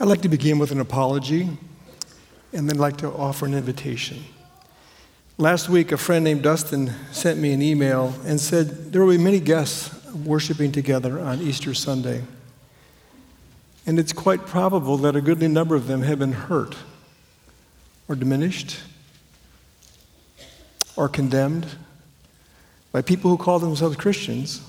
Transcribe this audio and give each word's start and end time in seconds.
I'd 0.00 0.08
like 0.08 0.22
to 0.22 0.30
begin 0.30 0.58
with 0.58 0.70
an 0.70 0.80
apology 0.80 1.46
and 2.54 2.66
then 2.66 2.78
like 2.78 2.96
to 2.98 3.08
offer 3.08 3.44
an 3.44 3.52
invitation. 3.52 4.24
Last 5.36 5.68
week, 5.68 5.92
a 5.92 5.98
friend 5.98 6.24
named 6.24 6.42
Dustin 6.42 6.90
sent 7.12 7.38
me 7.38 7.52
an 7.52 7.60
email 7.60 8.14
and 8.24 8.40
said 8.40 8.94
there 8.94 9.04
will 9.04 9.14
be 9.14 9.22
many 9.22 9.40
guests 9.40 10.10
worshiping 10.14 10.72
together 10.72 11.20
on 11.20 11.42
Easter 11.42 11.74
Sunday. 11.74 12.22
And 13.84 13.98
it's 13.98 14.14
quite 14.14 14.46
probable 14.46 14.96
that 14.96 15.16
a 15.16 15.20
goodly 15.20 15.48
number 15.48 15.76
of 15.76 15.86
them 15.86 16.00
have 16.00 16.18
been 16.18 16.32
hurt 16.32 16.76
or 18.08 18.14
diminished 18.14 18.80
or 20.96 21.10
condemned 21.10 21.66
by 22.90 23.02
people 23.02 23.30
who 23.30 23.36
call 23.36 23.58
themselves 23.58 23.96
Christians 23.96 24.62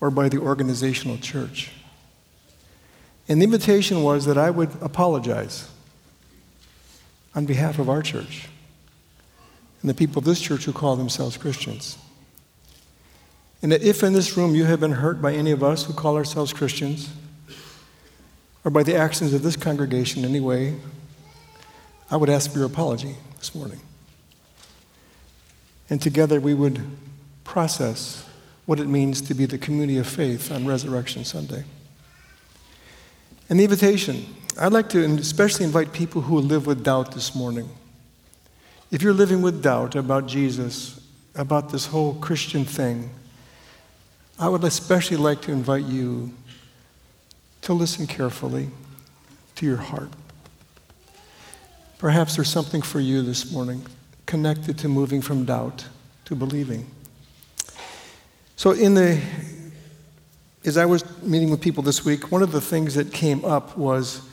or 0.00 0.08
by 0.08 0.28
the 0.28 0.38
organizational 0.38 1.18
church. 1.18 1.72
And 3.30 3.40
the 3.40 3.44
invitation 3.44 4.02
was 4.02 4.24
that 4.24 4.36
I 4.36 4.50
would 4.50 4.70
apologize 4.82 5.70
on 7.32 7.46
behalf 7.46 7.78
of 7.78 7.88
our 7.88 8.02
church 8.02 8.48
and 9.80 9.88
the 9.88 9.94
people 9.94 10.18
of 10.18 10.24
this 10.24 10.40
church 10.40 10.64
who 10.64 10.72
call 10.72 10.96
themselves 10.96 11.36
Christians. 11.36 11.96
And 13.62 13.70
that 13.70 13.82
if 13.82 14.02
in 14.02 14.14
this 14.14 14.36
room 14.36 14.56
you 14.56 14.64
have 14.64 14.80
been 14.80 14.90
hurt 14.90 15.22
by 15.22 15.32
any 15.32 15.52
of 15.52 15.62
us 15.62 15.84
who 15.84 15.92
call 15.92 16.16
ourselves 16.16 16.52
Christians, 16.52 17.08
or 18.64 18.70
by 18.72 18.82
the 18.82 18.96
actions 18.96 19.32
of 19.32 19.44
this 19.44 19.54
congregation 19.54 20.24
in 20.24 20.30
any 20.30 20.40
way, 20.40 20.74
I 22.10 22.16
would 22.16 22.28
ask 22.28 22.50
for 22.50 22.58
your 22.58 22.66
apology 22.66 23.14
this 23.38 23.54
morning. 23.54 23.80
And 25.88 26.02
together 26.02 26.40
we 26.40 26.52
would 26.52 26.84
process 27.44 28.26
what 28.66 28.80
it 28.80 28.88
means 28.88 29.20
to 29.20 29.34
be 29.34 29.46
the 29.46 29.56
community 29.56 29.98
of 29.98 30.08
faith 30.08 30.50
on 30.50 30.66
Resurrection 30.66 31.24
Sunday. 31.24 31.62
And 33.50 33.58
the 33.58 33.64
invitation 33.64 34.24
I'd 34.58 34.72
like 34.72 34.88
to 34.90 35.04
especially 35.16 35.64
invite 35.64 35.92
people 35.92 36.22
who 36.22 36.38
live 36.38 36.66
with 36.66 36.84
doubt 36.84 37.12
this 37.12 37.34
morning. 37.34 37.68
If 38.90 39.02
you're 39.02 39.14
living 39.14 39.42
with 39.42 39.62
doubt 39.62 39.94
about 39.94 40.26
Jesus, 40.26 41.00
about 41.34 41.70
this 41.70 41.86
whole 41.86 42.14
Christian 42.14 42.64
thing, 42.64 43.10
I 44.38 44.48
would 44.48 44.64
especially 44.64 45.16
like 45.16 45.40
to 45.42 45.52
invite 45.52 45.84
you 45.84 46.32
to 47.62 47.72
listen 47.72 48.06
carefully 48.06 48.68
to 49.56 49.66
your 49.66 49.78
heart. 49.78 50.10
Perhaps 51.98 52.36
there's 52.36 52.50
something 52.50 52.82
for 52.82 53.00
you 53.00 53.22
this 53.22 53.52
morning 53.52 53.86
connected 54.26 54.78
to 54.78 54.88
moving 54.88 55.22
from 55.22 55.44
doubt 55.44 55.86
to 56.24 56.34
believing. 56.34 56.90
So, 58.56 58.72
in 58.72 58.94
the 58.94 59.20
as 60.64 60.76
I 60.76 60.84
was 60.84 61.04
meeting 61.22 61.50
with 61.50 61.60
people 61.60 61.82
this 61.82 62.04
week, 62.04 62.30
one 62.30 62.42
of 62.42 62.52
the 62.52 62.60
things 62.60 62.94
that 62.94 63.12
came 63.12 63.44
up 63.44 63.78
was 63.78 64.28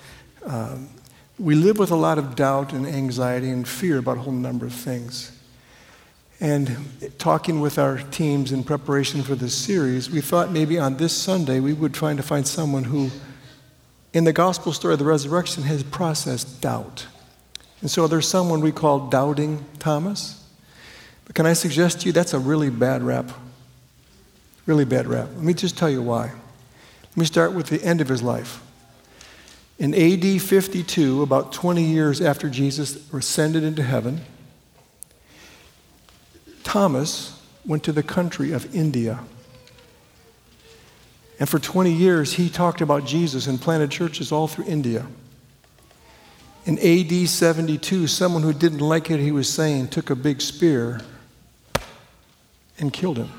um, 0.46 0.90
we 1.40 1.56
live 1.56 1.78
with 1.78 1.92
a 1.92 1.96
lot 1.96 2.18
of 2.18 2.36
doubt 2.36 2.74
and 2.74 2.86
anxiety 2.86 3.50
and 3.50 3.68
fear 3.68 4.00
about 4.00 4.18
a 4.18 4.22
whole 4.22 4.34
number 4.34 4.66
of 4.66 4.74
things. 4.74 5.32
And 6.40 6.78
talking 7.18 7.62
with 7.62 7.80
our 7.80 7.98
teams 7.98 8.52
in 8.52 8.64
preparation 8.64 9.24
for 9.24 9.36
this 9.36 9.56
series, 9.56 10.10
we 10.10 10.22
thought 10.22 10.52
maybe 10.52 10.78
on 10.78 10.98
this 10.98 11.14
Sunday 11.14 11.60
we 11.60 11.74
would 11.74 11.94
try 11.94 12.14
to 12.14 12.24
find 12.24 12.46
someone 12.46 12.84
who, 12.84 13.10
in 14.14 14.24
the 14.24 14.34
gospel 14.34 14.74
story 14.74 14.94
of 14.94 15.00
the 15.00 15.06
resurrection, 15.06 15.64
has 15.64 15.82
processed 15.82 16.62
doubt. 16.62 17.08
And 17.82 17.90
so 17.90 18.08
there's 18.08 18.28
someone 18.28 18.62
we 18.62 18.72
call 18.72 19.08
Doubting 19.08 19.66
Thomas. 19.80 20.44
But 21.26 21.36
can 21.36 21.46
I 21.46 21.54
suggest 21.54 22.02
to 22.02 22.08
you 22.08 22.12
that's 22.12 22.34
a 22.34 22.40
really 22.40 22.70
bad 22.70 23.02
rap 23.02 23.32
Really 24.68 24.86
bad 24.86 25.08
rap. 25.08 25.30
Let 25.34 25.44
me 25.44 25.54
just 25.54 25.78
tell 25.78 25.90
you 25.90 26.02
why. 26.02 26.26
Let 26.26 27.18
me 27.18 27.26
start 27.26 27.54
with 27.54 27.68
the 27.68 27.82
end 27.84 28.02
of 28.02 28.10
his 28.10 28.22
life. 28.22 28.62
In 29.80 29.96
AD 29.96 30.42
52, 30.42 31.22
about 31.22 31.54
20 31.54 31.84
years 31.84 32.20
after 32.20 32.50
Jesus 32.50 33.12
ascended 33.14 33.64
into 33.64 33.82
heaven, 33.82 34.22
Thomas 36.64 37.42
went 37.66 37.84
to 37.84 37.94
the 37.94 38.04
country 38.04 38.52
of 38.52 38.76
India. 38.76 39.20
And 41.40 41.48
for 41.48 41.60
20 41.60 41.94
years, 41.94 42.34
he 42.34 42.50
talked 42.50 42.82
about 42.82 43.06
Jesus 43.06 43.48
and 43.48 43.62
planted 43.62 43.90
churches 43.90 44.32
all 44.34 44.48
through 44.48 44.66
India. 44.66 45.06
In 46.66 46.78
AD 46.80 47.30
72, 47.30 48.08
someone 48.08 48.44
who 48.44 48.52
didn't 48.52 48.80
like 48.80 49.10
what 49.10 49.22
he 49.22 49.32
was 49.32 49.48
saying 49.48 49.88
took 49.88 50.10
a 50.10 50.16
big 50.16 50.42
spear 50.42 51.00
and 52.78 52.92
killed 52.92 53.18
him. 53.18 53.30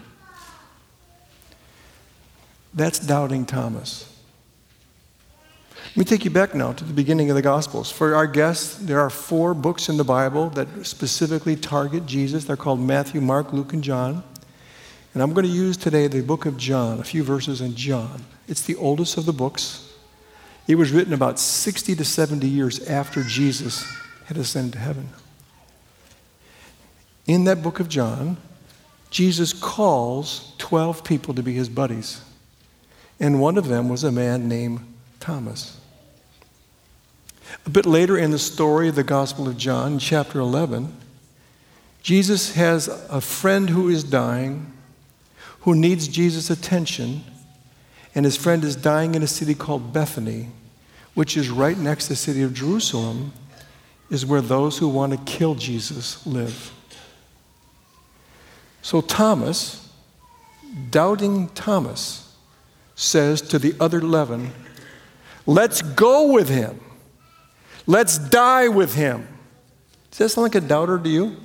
That's 2.74 2.98
doubting 2.98 3.46
Thomas. 3.46 4.14
Let 5.88 5.96
me 5.96 6.04
take 6.04 6.24
you 6.24 6.30
back 6.30 6.54
now 6.54 6.72
to 6.72 6.84
the 6.84 6.92
beginning 6.92 7.30
of 7.30 7.36
the 7.36 7.42
Gospels. 7.42 7.90
For 7.90 8.14
our 8.14 8.26
guests, 8.26 8.76
there 8.76 9.00
are 9.00 9.10
four 9.10 9.54
books 9.54 9.88
in 9.88 9.96
the 9.96 10.04
Bible 10.04 10.50
that 10.50 10.68
specifically 10.86 11.56
target 11.56 12.06
Jesus. 12.06 12.44
They're 12.44 12.56
called 12.56 12.78
Matthew, 12.78 13.20
Mark, 13.20 13.52
Luke, 13.52 13.72
and 13.72 13.82
John. 13.82 14.22
And 15.14 15.22
I'm 15.22 15.32
going 15.32 15.46
to 15.46 15.52
use 15.52 15.76
today 15.76 16.06
the 16.06 16.20
book 16.20 16.46
of 16.46 16.56
John, 16.56 17.00
a 17.00 17.04
few 17.04 17.24
verses 17.24 17.60
in 17.60 17.74
John. 17.74 18.24
It's 18.46 18.62
the 18.62 18.76
oldest 18.76 19.16
of 19.16 19.26
the 19.26 19.32
books. 19.32 19.92
It 20.68 20.74
was 20.74 20.92
written 20.92 21.14
about 21.14 21.38
60 21.38 21.96
to 21.96 22.04
70 22.04 22.46
years 22.46 22.86
after 22.86 23.22
Jesus 23.22 23.84
had 24.26 24.36
ascended 24.36 24.74
to 24.74 24.78
heaven. 24.78 25.08
In 27.26 27.44
that 27.44 27.62
book 27.62 27.80
of 27.80 27.88
John, 27.88 28.36
Jesus 29.10 29.54
calls 29.54 30.52
12 30.58 31.02
people 31.02 31.34
to 31.34 31.42
be 31.42 31.54
his 31.54 31.70
buddies 31.70 32.20
and 33.20 33.40
one 33.40 33.58
of 33.58 33.68
them 33.68 33.88
was 33.88 34.04
a 34.04 34.12
man 34.12 34.48
named 34.48 34.80
Thomas. 35.20 35.80
A 37.66 37.70
bit 37.70 37.86
later 37.86 38.16
in 38.16 38.30
the 38.30 38.38
story 38.38 38.88
of 38.88 38.94
the 38.94 39.02
Gospel 39.02 39.48
of 39.48 39.56
John, 39.56 39.98
chapter 39.98 40.38
11, 40.38 40.94
Jesus 42.02 42.54
has 42.54 42.88
a 42.88 43.20
friend 43.20 43.70
who 43.70 43.88
is 43.88 44.04
dying, 44.04 44.72
who 45.60 45.74
needs 45.74 46.08
Jesus' 46.08 46.50
attention, 46.50 47.24
and 48.14 48.24
his 48.24 48.36
friend 48.36 48.64
is 48.64 48.76
dying 48.76 49.14
in 49.14 49.22
a 49.22 49.26
city 49.26 49.54
called 49.54 49.92
Bethany, 49.92 50.48
which 51.14 51.36
is 51.36 51.50
right 51.50 51.76
next 51.76 52.04
to 52.04 52.10
the 52.10 52.16
city 52.16 52.42
of 52.42 52.54
Jerusalem, 52.54 53.32
is 54.10 54.24
where 54.24 54.40
those 54.40 54.78
who 54.78 54.88
want 54.88 55.12
to 55.12 55.32
kill 55.32 55.54
Jesus 55.54 56.26
live. 56.26 56.72
So 58.80 59.00
Thomas, 59.00 59.92
doubting 60.90 61.48
Thomas, 61.48 62.27
says 62.98 63.40
to 63.40 63.60
the 63.60 63.74
other 63.78 63.98
11, 63.98 64.50
Let's 65.46 65.80
go 65.80 66.32
with 66.32 66.48
him. 66.48 66.80
Let's 67.86 68.18
die 68.18 68.68
with 68.68 68.94
him. 68.94 69.26
Does 70.10 70.18
that 70.18 70.28
sound 70.30 70.42
like 70.42 70.54
a 70.56 70.60
doubter 70.60 70.98
to 70.98 71.08
you? 71.08 71.36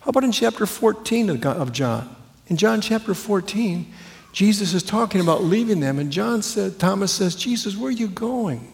How 0.00 0.08
about 0.08 0.24
in 0.24 0.32
chapter 0.32 0.66
14 0.66 1.44
of 1.44 1.72
John? 1.72 2.16
In 2.48 2.56
John 2.56 2.80
chapter 2.80 3.14
14, 3.14 3.92
Jesus 4.32 4.74
is 4.74 4.82
talking 4.82 5.20
about 5.20 5.44
leaving 5.44 5.78
them, 5.78 5.98
and 5.98 6.10
John 6.10 6.42
said, 6.42 6.78
Thomas 6.78 7.12
says, 7.12 7.36
Jesus, 7.36 7.76
where 7.76 7.88
are 7.88 7.92
you 7.92 8.08
going? 8.08 8.72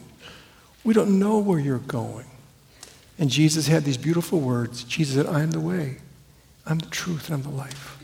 We 0.83 0.93
don't 0.93 1.19
know 1.19 1.37
where 1.37 1.59
you're 1.59 1.77
going. 1.79 2.25
And 3.19 3.29
Jesus 3.29 3.67
had 3.67 3.83
these 3.83 3.97
beautiful 3.97 4.39
words. 4.39 4.85
Jesus 4.85 5.15
said, 5.15 5.27
I 5.27 5.41
am 5.41 5.51
the 5.51 5.59
way, 5.59 5.97
I'm 6.65 6.79
the 6.79 6.87
truth, 6.87 7.29
and 7.29 7.35
I'm 7.35 7.43
the 7.43 7.55
life. 7.55 7.98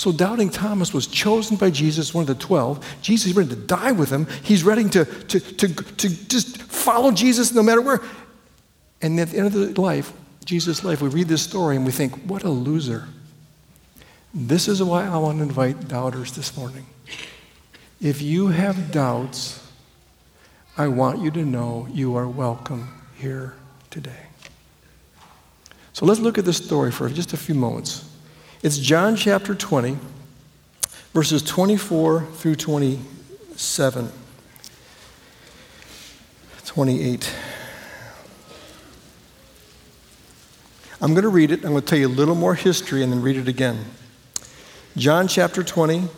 So 0.00 0.12
doubting 0.12 0.48
Thomas 0.48 0.94
was 0.94 1.06
chosen 1.06 1.58
by 1.58 1.68
Jesus, 1.68 2.14
one 2.14 2.22
of 2.22 2.28
the 2.28 2.34
12. 2.34 3.02
Jesus 3.02 3.26
is 3.26 3.36
ready 3.36 3.50
to 3.50 3.54
die 3.54 3.92
with 3.92 4.08
him. 4.08 4.26
He's 4.42 4.64
ready 4.64 4.88
to, 4.88 5.04
to, 5.04 5.38
to, 5.38 5.74
to 5.74 6.26
just 6.26 6.62
follow 6.62 7.10
Jesus 7.10 7.52
no 7.52 7.62
matter 7.62 7.82
where. 7.82 8.00
And 9.02 9.20
at 9.20 9.28
the 9.28 9.36
end 9.36 9.48
of 9.48 9.52
the 9.52 9.78
life, 9.78 10.14
Jesus' 10.46 10.84
life, 10.84 11.02
we 11.02 11.10
read 11.10 11.28
this 11.28 11.42
story 11.42 11.76
and 11.76 11.84
we 11.84 11.92
think, 11.92 12.14
what 12.22 12.44
a 12.44 12.48
loser. 12.48 13.08
This 14.32 14.68
is 14.68 14.82
why 14.82 15.04
I 15.04 15.18
want 15.18 15.36
to 15.36 15.42
invite 15.42 15.86
doubters 15.86 16.32
this 16.32 16.56
morning. 16.56 16.86
If 18.00 18.22
you 18.22 18.48
have 18.48 18.90
doubts, 18.90 19.70
I 20.78 20.88
want 20.88 21.20
you 21.20 21.30
to 21.32 21.44
know 21.44 21.86
you 21.92 22.16
are 22.16 22.26
welcome 22.26 22.88
here 23.18 23.52
today. 23.90 24.28
So 25.92 26.06
let's 26.06 26.20
look 26.20 26.38
at 26.38 26.46
this 26.46 26.56
story 26.56 26.90
for 26.90 27.10
just 27.10 27.34
a 27.34 27.36
few 27.36 27.54
moments. 27.54 28.09
It's 28.62 28.76
John 28.76 29.16
chapter 29.16 29.54
20, 29.54 29.96
verses 31.14 31.42
24 31.42 32.26
through 32.26 32.56
27. 32.56 34.12
28. 36.66 37.36
I'm 41.00 41.14
going 41.14 41.22
to 41.22 41.30
read 41.30 41.52
it. 41.52 41.64
I'm 41.64 41.70
going 41.70 41.80
to 41.80 41.86
tell 41.86 41.98
you 41.98 42.06
a 42.06 42.08
little 42.08 42.34
more 42.34 42.54
history 42.54 43.02
and 43.02 43.10
then 43.10 43.22
read 43.22 43.38
it 43.38 43.48
again. 43.48 43.82
John 44.94 45.26
chapter 45.26 45.62
20, 45.64 46.08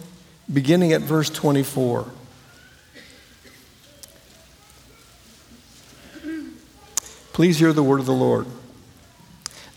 beginning 0.52 0.92
at 0.92 1.02
verse 1.02 1.30
24. 1.30 2.10
Please 7.32 7.60
hear 7.60 7.72
the 7.72 7.84
word 7.84 8.00
of 8.00 8.06
the 8.06 8.12
Lord. 8.12 8.48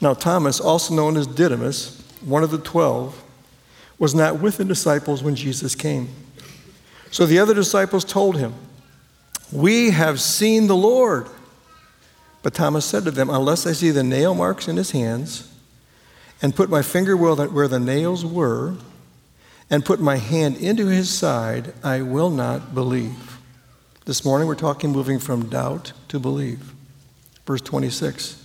Now, 0.01 0.15
Thomas, 0.15 0.59
also 0.59 0.95
known 0.95 1.15
as 1.15 1.27
Didymus, 1.27 1.94
one 2.25 2.43
of 2.43 2.51
the 2.51 2.57
twelve, 2.57 3.23
was 3.97 4.13
not 4.13 4.39
with 4.39 4.57
the 4.57 4.65
disciples 4.65 5.23
when 5.23 5.35
Jesus 5.35 5.75
came. 5.75 6.09
So 7.11 7.25
the 7.25 7.39
other 7.39 7.53
disciples 7.53 8.03
told 8.03 8.37
him, 8.37 8.53
We 9.51 9.91
have 9.91 10.19
seen 10.19 10.67
the 10.67 10.75
Lord. 10.75 11.27
But 12.43 12.53
Thomas 12.53 12.85
said 12.85 13.05
to 13.05 13.11
them, 13.11 13.29
Unless 13.29 13.65
I 13.65 13.71
see 13.71 13.91
the 13.91 14.03
nail 14.03 14.35
marks 14.35 14.67
in 14.67 14.75
his 14.75 14.91
hands, 14.91 15.51
and 16.41 16.55
put 16.55 16.69
my 16.69 16.81
finger 16.81 17.15
where 17.15 17.67
the, 17.67 17.79
nails 17.79 18.25
were, 18.25 18.75
and 19.69 19.85
put 19.85 19.99
my 19.99 20.17
hand 20.17 20.57
into 20.57 20.87
his 20.87 21.09
side, 21.09 21.73
I 21.83 22.01
will 22.01 22.29
not 22.29 22.75
believe. 22.75 23.39
This 24.05 24.23
morning 24.23 24.47
we're 24.47 24.55
talking 24.55 24.91
moving 24.91 25.17
from 25.17 25.49
doubt 25.49 25.93
to 26.09 26.19
believe. 26.19 26.73
Verse 27.47 27.61
26. 27.61 28.44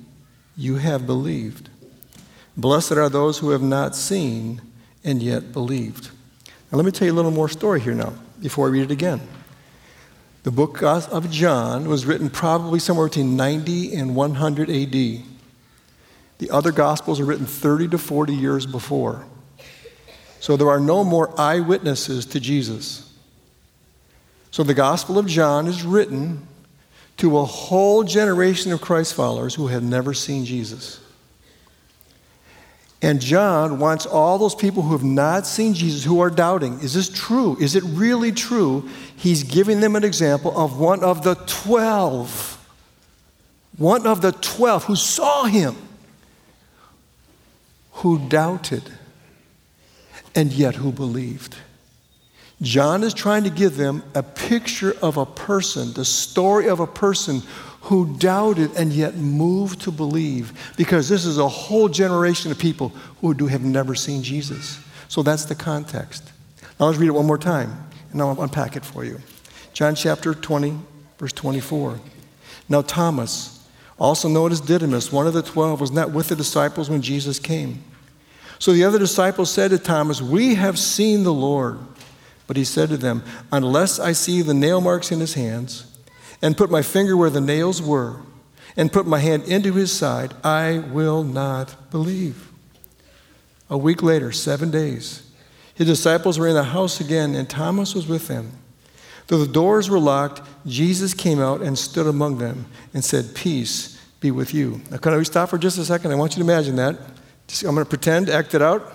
you 0.55 0.75
have 0.75 1.05
believed. 1.05 1.69
Blessed 2.57 2.93
are 2.93 3.09
those 3.09 3.39
who 3.39 3.51
have 3.51 3.61
not 3.61 3.95
seen 3.95 4.61
and 5.03 5.21
yet 5.21 5.53
believed. 5.53 6.11
Now, 6.71 6.77
let 6.77 6.85
me 6.85 6.91
tell 6.91 7.07
you 7.07 7.13
a 7.13 7.15
little 7.15 7.31
more 7.31 7.49
story 7.49 7.79
here 7.79 7.93
now 7.93 8.13
before 8.41 8.67
I 8.67 8.71
read 8.71 8.83
it 8.83 8.91
again. 8.91 9.21
The 10.43 10.51
book 10.51 10.81
of 10.81 11.29
John 11.29 11.87
was 11.87 12.05
written 12.05 12.29
probably 12.29 12.79
somewhere 12.79 13.07
between 13.07 13.35
90 13.35 13.95
and 13.95 14.15
100 14.15 14.69
AD. 14.69 14.91
The 14.91 16.49
other 16.49 16.71
Gospels 16.71 17.19
are 17.19 17.25
written 17.25 17.45
30 17.45 17.89
to 17.89 17.97
40 17.99 18.33
years 18.33 18.65
before. 18.65 19.25
So 20.39 20.57
there 20.57 20.69
are 20.69 20.79
no 20.79 21.03
more 21.03 21.39
eyewitnesses 21.39 22.25
to 22.27 22.39
Jesus. 22.39 23.13
So 24.49 24.63
the 24.63 24.73
Gospel 24.73 25.19
of 25.19 25.27
John 25.27 25.67
is 25.67 25.83
written 25.83 26.47
to 27.21 27.37
a 27.37 27.45
whole 27.45 28.03
generation 28.03 28.71
of 28.71 28.81
Christ 28.81 29.13
followers 29.13 29.53
who 29.53 29.67
had 29.67 29.83
never 29.83 30.11
seen 30.11 30.43
Jesus. 30.43 30.99
And 32.99 33.21
John 33.21 33.77
wants 33.77 34.07
all 34.07 34.39
those 34.39 34.55
people 34.55 34.81
who 34.81 34.93
have 34.93 35.03
not 35.03 35.45
seen 35.45 35.75
Jesus, 35.75 36.03
who 36.03 36.19
are 36.19 36.31
doubting, 36.31 36.79
is 36.79 36.95
this 36.95 37.09
true? 37.09 37.55
Is 37.59 37.75
it 37.75 37.83
really 37.83 38.31
true? 38.31 38.89
He's 39.15 39.43
giving 39.43 39.81
them 39.81 39.95
an 39.95 40.03
example 40.03 40.51
of 40.57 40.79
one 40.79 41.03
of 41.03 41.23
the 41.23 41.35
12. 41.35 42.57
One 43.77 44.07
of 44.07 44.23
the 44.23 44.31
12 44.31 44.85
who 44.85 44.95
saw 44.95 45.45
him, 45.45 45.75
who 47.91 48.17
doubted, 48.17 48.91
and 50.33 50.51
yet 50.51 50.73
who 50.73 50.91
believed. 50.91 51.55
John 52.61 53.03
is 53.03 53.13
trying 53.13 53.43
to 53.43 53.49
give 53.49 53.75
them 53.75 54.03
a 54.13 54.21
picture 54.21 54.95
of 55.01 55.17
a 55.17 55.25
person, 55.25 55.93
the 55.93 56.05
story 56.05 56.67
of 56.67 56.79
a 56.79 56.87
person 56.87 57.41
who 57.81 58.15
doubted 58.17 58.71
and 58.77 58.93
yet 58.93 59.15
moved 59.15 59.81
to 59.81 59.91
believe 59.91 60.73
because 60.77 61.09
this 61.09 61.25
is 61.25 61.39
a 61.39 61.47
whole 61.47 61.89
generation 61.89 62.51
of 62.51 62.59
people 62.59 62.89
who 63.19 63.33
do 63.33 63.47
have 63.47 63.63
never 63.63 63.95
seen 63.95 64.21
Jesus. 64.21 64.79
So 65.07 65.23
that's 65.23 65.45
the 65.45 65.55
context. 65.55 66.31
Now 66.79 66.85
let's 66.85 66.99
read 66.99 67.07
it 67.07 67.13
one 67.13 67.25
more 67.25 67.39
time 67.39 67.89
and 68.11 68.21
I'll 68.21 68.39
unpack 68.39 68.75
it 68.75 68.85
for 68.85 69.03
you. 69.03 69.19
John 69.73 69.95
chapter 69.95 70.35
20, 70.35 70.77
verse 71.17 71.33
24. 71.33 71.99
Now 72.69 72.83
Thomas, 72.83 73.67
also 73.97 74.27
known 74.27 74.51
as 74.51 74.61
Didymus, 74.61 75.11
one 75.11 75.25
of 75.25 75.33
the 75.33 75.41
twelve, 75.41 75.81
was 75.81 75.91
not 75.91 76.11
with 76.11 76.27
the 76.27 76.35
disciples 76.35 76.89
when 76.89 77.01
Jesus 77.01 77.39
came. 77.39 77.83
So 78.59 78.73
the 78.73 78.83
other 78.83 78.99
disciples 78.99 79.51
said 79.51 79.71
to 79.71 79.79
Thomas, 79.79 80.21
We 80.21 80.55
have 80.55 80.77
seen 80.77 81.23
the 81.23 81.33
Lord. 81.33 81.79
But 82.51 82.57
he 82.57 82.65
said 82.65 82.89
to 82.89 82.97
them, 82.97 83.23
Unless 83.53 83.97
I 83.97 84.11
see 84.11 84.41
the 84.41 84.53
nail 84.53 84.81
marks 84.81 85.09
in 85.09 85.21
his 85.21 85.35
hands, 85.35 85.85
and 86.41 86.57
put 86.57 86.69
my 86.69 86.81
finger 86.81 87.15
where 87.15 87.29
the 87.29 87.39
nails 87.39 87.81
were, 87.81 88.17
and 88.75 88.91
put 88.91 89.07
my 89.07 89.19
hand 89.19 89.43
into 89.43 89.71
his 89.71 89.89
side, 89.89 90.33
I 90.43 90.79
will 90.79 91.23
not 91.23 91.89
believe. 91.91 92.51
A 93.69 93.77
week 93.77 94.03
later, 94.03 94.33
seven 94.33 94.69
days, 94.69 95.31
his 95.75 95.87
disciples 95.87 96.37
were 96.37 96.49
in 96.49 96.55
the 96.55 96.63
house 96.65 96.99
again, 96.99 97.35
and 97.35 97.49
Thomas 97.49 97.95
was 97.95 98.05
with 98.05 98.27
them. 98.27 98.51
Though 99.27 99.37
the 99.37 99.49
doors 99.49 99.89
were 99.89 99.97
locked, 99.97 100.41
Jesus 100.65 101.13
came 101.13 101.39
out 101.39 101.61
and 101.61 101.79
stood 101.79 102.05
among 102.05 102.39
them 102.39 102.65
and 102.93 103.01
said, 103.01 103.33
Peace 103.33 103.97
be 104.19 104.29
with 104.29 104.53
you. 104.53 104.81
Now, 104.91 104.97
can 104.97 105.15
we 105.15 105.23
stop 105.23 105.47
for 105.47 105.57
just 105.57 105.77
a 105.77 105.85
second? 105.85 106.11
I 106.11 106.15
want 106.15 106.35
you 106.35 106.43
to 106.43 106.51
imagine 106.51 106.75
that. 106.75 106.97
Just, 107.47 107.63
I'm 107.63 107.75
going 107.75 107.85
to 107.85 107.89
pretend, 107.89 108.27
act 108.27 108.53
it 108.53 108.61
out. 108.61 108.91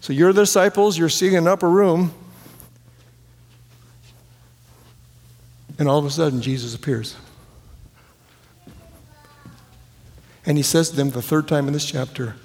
So 0.00 0.12
you're 0.12 0.32
the 0.32 0.42
disciples, 0.42 0.98
you're 0.98 1.08
seeing 1.08 1.36
an 1.36 1.46
upper 1.46 1.70
room, 1.70 2.12
And 5.78 5.88
all 5.88 5.98
of 5.98 6.04
a 6.04 6.10
sudden, 6.10 6.40
Jesus 6.40 6.74
appears. 6.74 7.16
And 10.46 10.56
he 10.56 10.62
says 10.62 10.90
to 10.90 10.96
them 10.96 11.10
the 11.10 11.22
third 11.22 11.48
time 11.48 11.66
in 11.66 11.72
this 11.72 11.84
chapter, 11.84 12.36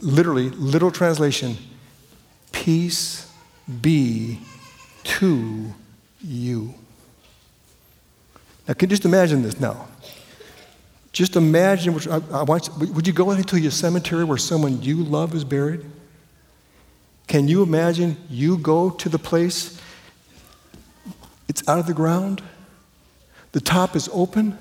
literally, 0.00 0.50
literal 0.50 0.90
translation, 0.90 1.56
peace 2.52 3.32
be 3.80 4.40
to 5.04 5.72
you. 6.22 6.74
Now, 8.68 8.74
can 8.74 8.88
you 8.88 8.96
just 8.96 9.04
imagine 9.04 9.42
this 9.42 9.58
now? 9.58 9.88
Just 11.12 11.34
imagine, 11.34 11.94
which 11.94 12.06
I, 12.06 12.20
I 12.32 12.42
want, 12.44 12.68
would 12.78 13.06
you 13.06 13.12
go 13.12 13.32
into 13.32 13.58
your 13.58 13.72
cemetery 13.72 14.22
where 14.22 14.38
someone 14.38 14.80
you 14.82 15.02
love 15.02 15.34
is 15.34 15.44
buried? 15.44 15.84
Can 17.26 17.48
you 17.48 17.62
imagine 17.62 18.16
you 18.28 18.58
go 18.58 18.90
to 18.90 19.08
the 19.08 19.18
place, 19.18 19.80
it's 21.48 21.66
out 21.68 21.78
of 21.78 21.86
the 21.86 21.94
ground, 21.94 22.42
the 23.52 23.60
top 23.60 23.96
is 23.96 24.08
open 24.12 24.58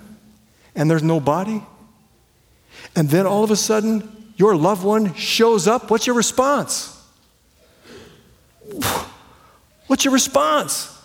and 0.75 0.89
there's 0.89 1.03
no 1.03 1.19
body. 1.19 1.63
And 2.95 3.09
then 3.09 3.25
all 3.25 3.43
of 3.43 3.51
a 3.51 3.55
sudden, 3.55 4.33
your 4.37 4.55
loved 4.55 4.83
one 4.83 5.13
shows 5.15 5.67
up. 5.67 5.91
What's 5.91 6.07
your 6.07 6.15
response? 6.15 6.95
What's 9.87 10.05
your 10.05 10.13
response? 10.13 10.95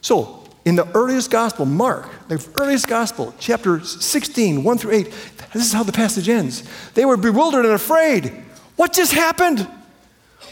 So, 0.00 0.44
in 0.64 0.76
the 0.76 0.88
earliest 0.96 1.30
gospel, 1.30 1.66
Mark, 1.66 2.08
the 2.28 2.44
earliest 2.56 2.88
gospel, 2.88 3.34
chapter 3.38 3.84
16, 3.84 4.64
1 4.64 4.78
through 4.78 4.92
8, 4.92 5.12
this 5.52 5.66
is 5.66 5.72
how 5.72 5.82
the 5.82 5.92
passage 5.92 6.28
ends. 6.28 6.64
They 6.94 7.04
were 7.04 7.16
bewildered 7.16 7.64
and 7.64 7.74
afraid. 7.74 8.32
What 8.76 8.92
just 8.92 9.12
happened? 9.12 9.68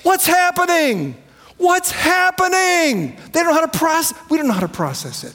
What's 0.03 0.27
happening? 0.27 1.17
What's 1.57 1.91
happening? 1.91 3.17
They 3.33 3.41
don't 3.41 3.47
know 3.47 3.55
how 3.55 3.67
to 3.67 3.79
process. 3.79 4.19
We 4.29 4.37
don't 4.37 4.49
know 4.49 4.55
how 4.55 4.61
to 4.61 4.69
process 4.69 5.25
it. 5.25 5.35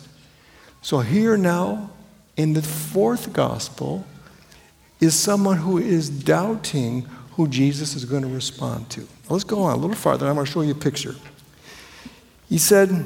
So, 0.81 0.99
here 0.99 1.37
now 1.37 1.91
in 2.35 2.53
the 2.53 2.61
fourth 2.61 3.33
gospel 3.33 4.05
is 4.99 5.15
someone 5.15 5.57
who 5.57 5.77
is 5.77 6.09
doubting 6.09 7.07
who 7.31 7.47
Jesus 7.47 7.95
is 7.95 8.05
going 8.05 8.23
to 8.23 8.27
respond 8.27 8.89
to. 8.91 9.01
Now, 9.01 9.07
let's 9.29 9.43
go 9.43 9.61
on 9.63 9.73
a 9.73 9.77
little 9.77 9.95
farther. 9.95 10.27
I'm 10.27 10.35
going 10.35 10.45
to 10.45 10.51
show 10.51 10.61
you 10.61 10.71
a 10.71 10.75
picture. 10.75 11.15
He 12.49 12.57
said, 12.57 13.05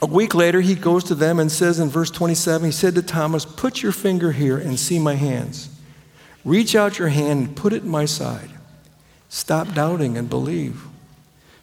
a 0.00 0.06
week 0.06 0.34
later, 0.34 0.60
he 0.60 0.74
goes 0.74 1.04
to 1.04 1.14
them 1.14 1.40
and 1.40 1.50
says 1.50 1.80
in 1.80 1.88
verse 1.88 2.10
27, 2.10 2.66
he 2.66 2.72
said 2.72 2.94
to 2.94 3.02
Thomas, 3.02 3.44
Put 3.44 3.82
your 3.82 3.92
finger 3.92 4.32
here 4.32 4.56
and 4.56 4.78
see 4.78 4.98
my 4.98 5.14
hands. 5.14 5.68
Reach 6.44 6.76
out 6.76 6.98
your 6.98 7.08
hand 7.08 7.46
and 7.46 7.56
put 7.56 7.72
it 7.72 7.82
in 7.82 7.88
my 7.88 8.04
side. 8.04 8.50
Stop 9.28 9.74
doubting 9.74 10.16
and 10.16 10.30
believe. 10.30 10.84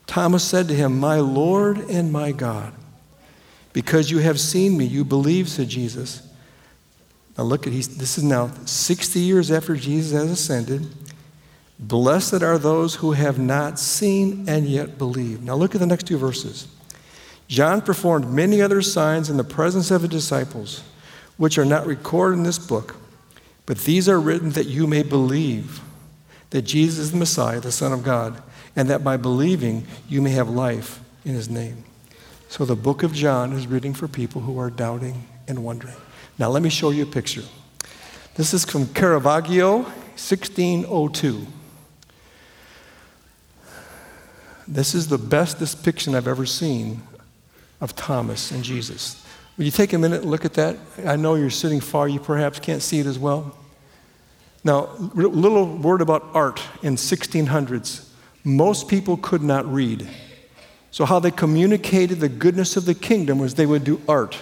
Thomas 0.05 0.43
said 0.43 0.67
to 0.67 0.75
him, 0.75 0.99
My 0.99 1.19
Lord 1.19 1.77
and 1.89 2.11
my 2.11 2.31
God. 2.31 2.73
Because 3.75 4.09
you 4.09 4.19
have 4.19 4.39
seen 4.39 4.77
me, 4.77 4.85
you 4.85 5.03
believe, 5.03 5.49
said 5.49 5.67
Jesus. 5.67 6.25
Now 7.37 7.43
look 7.43 7.67
at 7.67 7.73
he's, 7.73 7.97
this 7.97 8.17
is 8.17 8.23
now 8.23 8.49
60 8.63 9.19
years 9.19 9.51
after 9.51 9.75
Jesus 9.75 10.13
has 10.13 10.31
ascended. 10.31 10.87
Blessed 11.77 12.41
are 12.41 12.57
those 12.57 12.95
who 12.95 13.11
have 13.11 13.37
not 13.37 13.77
seen 13.77 14.47
and 14.47 14.65
yet 14.65 14.97
believe. 14.97 15.43
Now 15.43 15.55
look 15.55 15.75
at 15.75 15.81
the 15.81 15.87
next 15.87 16.07
two 16.07 16.17
verses. 16.17 16.69
John 17.49 17.81
performed 17.81 18.31
many 18.31 18.61
other 18.61 18.81
signs 18.81 19.29
in 19.29 19.35
the 19.35 19.43
presence 19.43 19.91
of 19.91 20.03
his 20.03 20.09
disciples, 20.09 20.81
which 21.35 21.57
are 21.57 21.65
not 21.65 21.85
recorded 21.85 22.37
in 22.37 22.43
this 22.43 22.57
book, 22.57 22.95
but 23.65 23.79
these 23.79 24.07
are 24.07 24.21
written 24.21 24.51
that 24.51 24.67
you 24.67 24.87
may 24.87 25.03
believe 25.03 25.81
that 26.51 26.61
Jesus 26.61 26.99
is 26.99 27.11
the 27.11 27.17
Messiah, 27.17 27.59
the 27.59 27.73
Son 27.73 27.91
of 27.91 28.05
God, 28.05 28.41
and 28.73 28.89
that 28.89 29.03
by 29.03 29.17
believing 29.17 29.85
you 30.07 30.21
may 30.21 30.31
have 30.31 30.47
life 30.47 31.01
in 31.25 31.33
his 31.33 31.49
name. 31.49 31.83
So 32.49 32.65
the 32.65 32.75
book 32.75 33.03
of 33.03 33.13
John 33.13 33.53
is 33.53 33.67
written 33.67 33.93
for 33.93 34.07
people 34.07 34.41
who 34.41 34.59
are 34.59 34.69
doubting 34.69 35.27
and 35.47 35.63
wondering. 35.63 35.95
Now, 36.37 36.49
let 36.49 36.61
me 36.61 36.69
show 36.69 36.89
you 36.89 37.03
a 37.03 37.07
picture. 37.07 37.43
This 38.35 38.53
is 38.53 38.65
from 38.65 38.87
Caravaggio, 38.87 39.83
1602. 40.17 41.47
This 44.67 44.95
is 44.95 45.07
the 45.07 45.17
best 45.17 45.59
depiction 45.59 46.15
I've 46.15 46.27
ever 46.27 46.45
seen 46.45 47.01
of 47.81 47.95
Thomas 47.95 48.51
and 48.51 48.63
Jesus. 48.63 49.23
Will 49.57 49.65
you 49.65 49.71
take 49.71 49.93
a 49.93 49.97
minute 49.97 50.21
and 50.23 50.31
look 50.31 50.43
at 50.43 50.53
that? 50.55 50.77
I 51.05 51.15
know 51.15 51.35
you're 51.35 51.49
sitting 51.49 51.79
far, 51.79 52.07
you 52.07 52.19
perhaps 52.19 52.59
can't 52.59 52.81
see 52.81 52.99
it 52.99 53.05
as 53.05 53.19
well. 53.19 53.55
Now, 54.63 54.89
little 55.13 55.77
word 55.77 56.01
about 56.01 56.25
art 56.33 56.61
in 56.81 56.95
1600s. 56.95 58.09
Most 58.43 58.87
people 58.87 59.17
could 59.17 59.43
not 59.43 59.71
read. 59.71 60.09
So, 60.95 61.03
how 61.03 61.19
they 61.19 61.29
communicated 61.29 62.21
the 62.21 62.29
goodness 62.29 62.77
of 62.77 62.85
the 62.85 62.95
kingdom 62.95 63.39
was 63.39 63.55
they 63.55 63.65
would 63.65 63.83
do 63.83 64.01
art. 64.07 64.37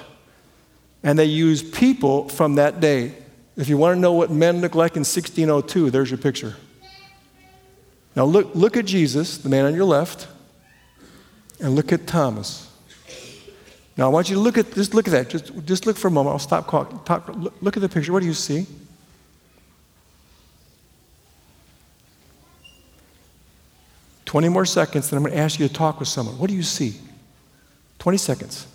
And 1.02 1.18
they 1.18 1.26
used 1.26 1.74
people 1.74 2.30
from 2.30 2.54
that 2.56 2.80
day. 2.80 3.14
If 3.58 3.70
you 3.70 3.76
want 3.76 3.96
to 3.96 4.00
know 4.00 4.14
what 4.14 4.30
men 4.30 4.62
looked 4.62 4.76
like 4.76 4.92
in 4.92 5.00
1602, 5.00 5.90
there's 5.90 6.12
your 6.12 6.20
picture. 6.20 6.56
Now, 8.16 8.26
look, 8.26 8.54
look 8.54 8.78
at 8.78 8.86
Jesus, 8.86 9.40
the 9.40 9.50
man 9.50 9.66
on 9.66 9.74
your 9.74 9.86
left, 9.86 10.28
and 11.60 11.74
look 11.74 11.92
at 11.92 12.06
Thomas. 12.06 12.72
Now, 13.98 14.06
I 14.06 14.10
want 14.10 14.30
you 14.30 14.36
to 14.36 14.42
look 14.42 14.60
at, 14.60 14.76
just 14.76 14.94
look 14.94 15.08
at 15.08 15.12
that. 15.12 15.30
Just, 15.30 15.66
just 15.66 15.88
look 15.88 15.98
for 15.98 16.10
a 16.10 16.12
moment. 16.12 16.34
I'll 16.34 16.38
stop 16.38 16.70
talk, 16.70 17.30
look, 17.30 17.56
look 17.62 17.78
at 17.78 17.82
the 17.82 17.90
picture. 17.90 18.14
What 18.14 18.20
do 18.20 18.28
you 18.28 18.34
see? 18.36 18.68
Twenty 24.34 24.50
more 24.50 24.66
seconds, 24.66 25.12
then 25.12 25.18
I'm 25.18 25.24
going 25.24 25.36
to 25.36 25.40
ask 25.40 25.60
you 25.60 25.68
to 25.68 25.72
talk 25.72 26.00
with 26.00 26.08
someone. 26.08 26.40
What 26.40 26.50
do 26.50 26.56
you 26.56 26.64
see? 26.64 26.96
20 28.00 28.18
seconds. 28.18 28.66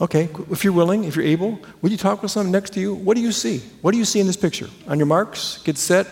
Okay, 0.00 0.28
if 0.48 0.62
you're 0.62 0.72
willing, 0.72 1.02
if 1.02 1.16
you're 1.16 1.24
able, 1.24 1.58
would 1.82 1.90
you 1.90 1.98
talk 1.98 2.22
with 2.22 2.30
someone 2.30 2.52
next 2.52 2.70
to 2.74 2.80
you? 2.80 2.94
What 2.94 3.16
do 3.16 3.20
you 3.20 3.32
see? 3.32 3.58
What 3.80 3.90
do 3.90 3.98
you 3.98 4.04
see 4.04 4.20
in 4.20 4.28
this 4.28 4.36
picture? 4.36 4.70
On 4.86 4.96
your 4.96 5.06
marks, 5.06 5.60
get 5.64 5.76
set, 5.76 6.06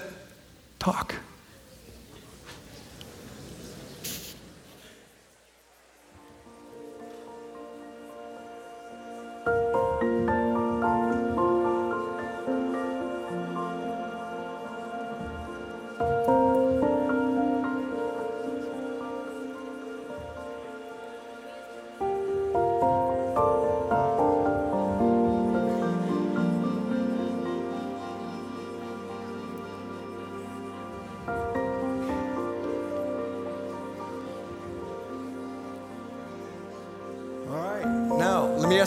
talk. 0.81 1.15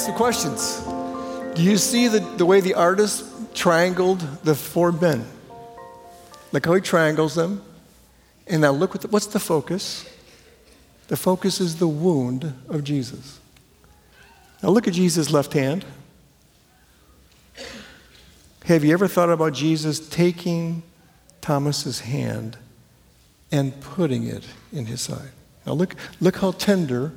Ask 0.01 0.09
you 0.09 0.15
questions. 0.15 0.81
Do 1.55 1.61
you 1.61 1.77
see 1.77 2.07
the, 2.07 2.21
the 2.37 2.45
way 2.45 2.59
the 2.59 2.73
artist 2.73 3.23
triangled 3.53 4.21
the 4.43 4.55
four 4.55 4.91
men? 4.91 5.23
Look 6.51 6.65
how 6.65 6.73
he 6.73 6.81
triangles 6.81 7.35
them. 7.35 7.61
And 8.47 8.63
now 8.63 8.71
look, 8.71 8.95
what 8.95 9.01
the, 9.01 9.07
what's 9.09 9.27
the 9.27 9.39
focus? 9.39 10.09
The 11.07 11.17
focus 11.17 11.61
is 11.61 11.75
the 11.75 11.87
wound 11.87 12.51
of 12.67 12.83
Jesus. 12.83 13.39
Now 14.63 14.69
look 14.69 14.87
at 14.87 14.95
Jesus' 14.95 15.29
left 15.29 15.53
hand. 15.53 15.85
Have 18.65 18.83
you 18.83 18.93
ever 18.93 19.07
thought 19.07 19.29
about 19.29 19.53
Jesus 19.53 19.99
taking 20.09 20.81
Thomas's 21.41 21.99
hand 21.99 22.57
and 23.51 23.79
putting 23.81 24.23
it 24.23 24.47
in 24.73 24.87
his 24.87 25.01
side? 25.01 25.29
Now 25.67 25.73
look, 25.73 25.95
look 26.19 26.37
how 26.37 26.53
tender 26.53 27.11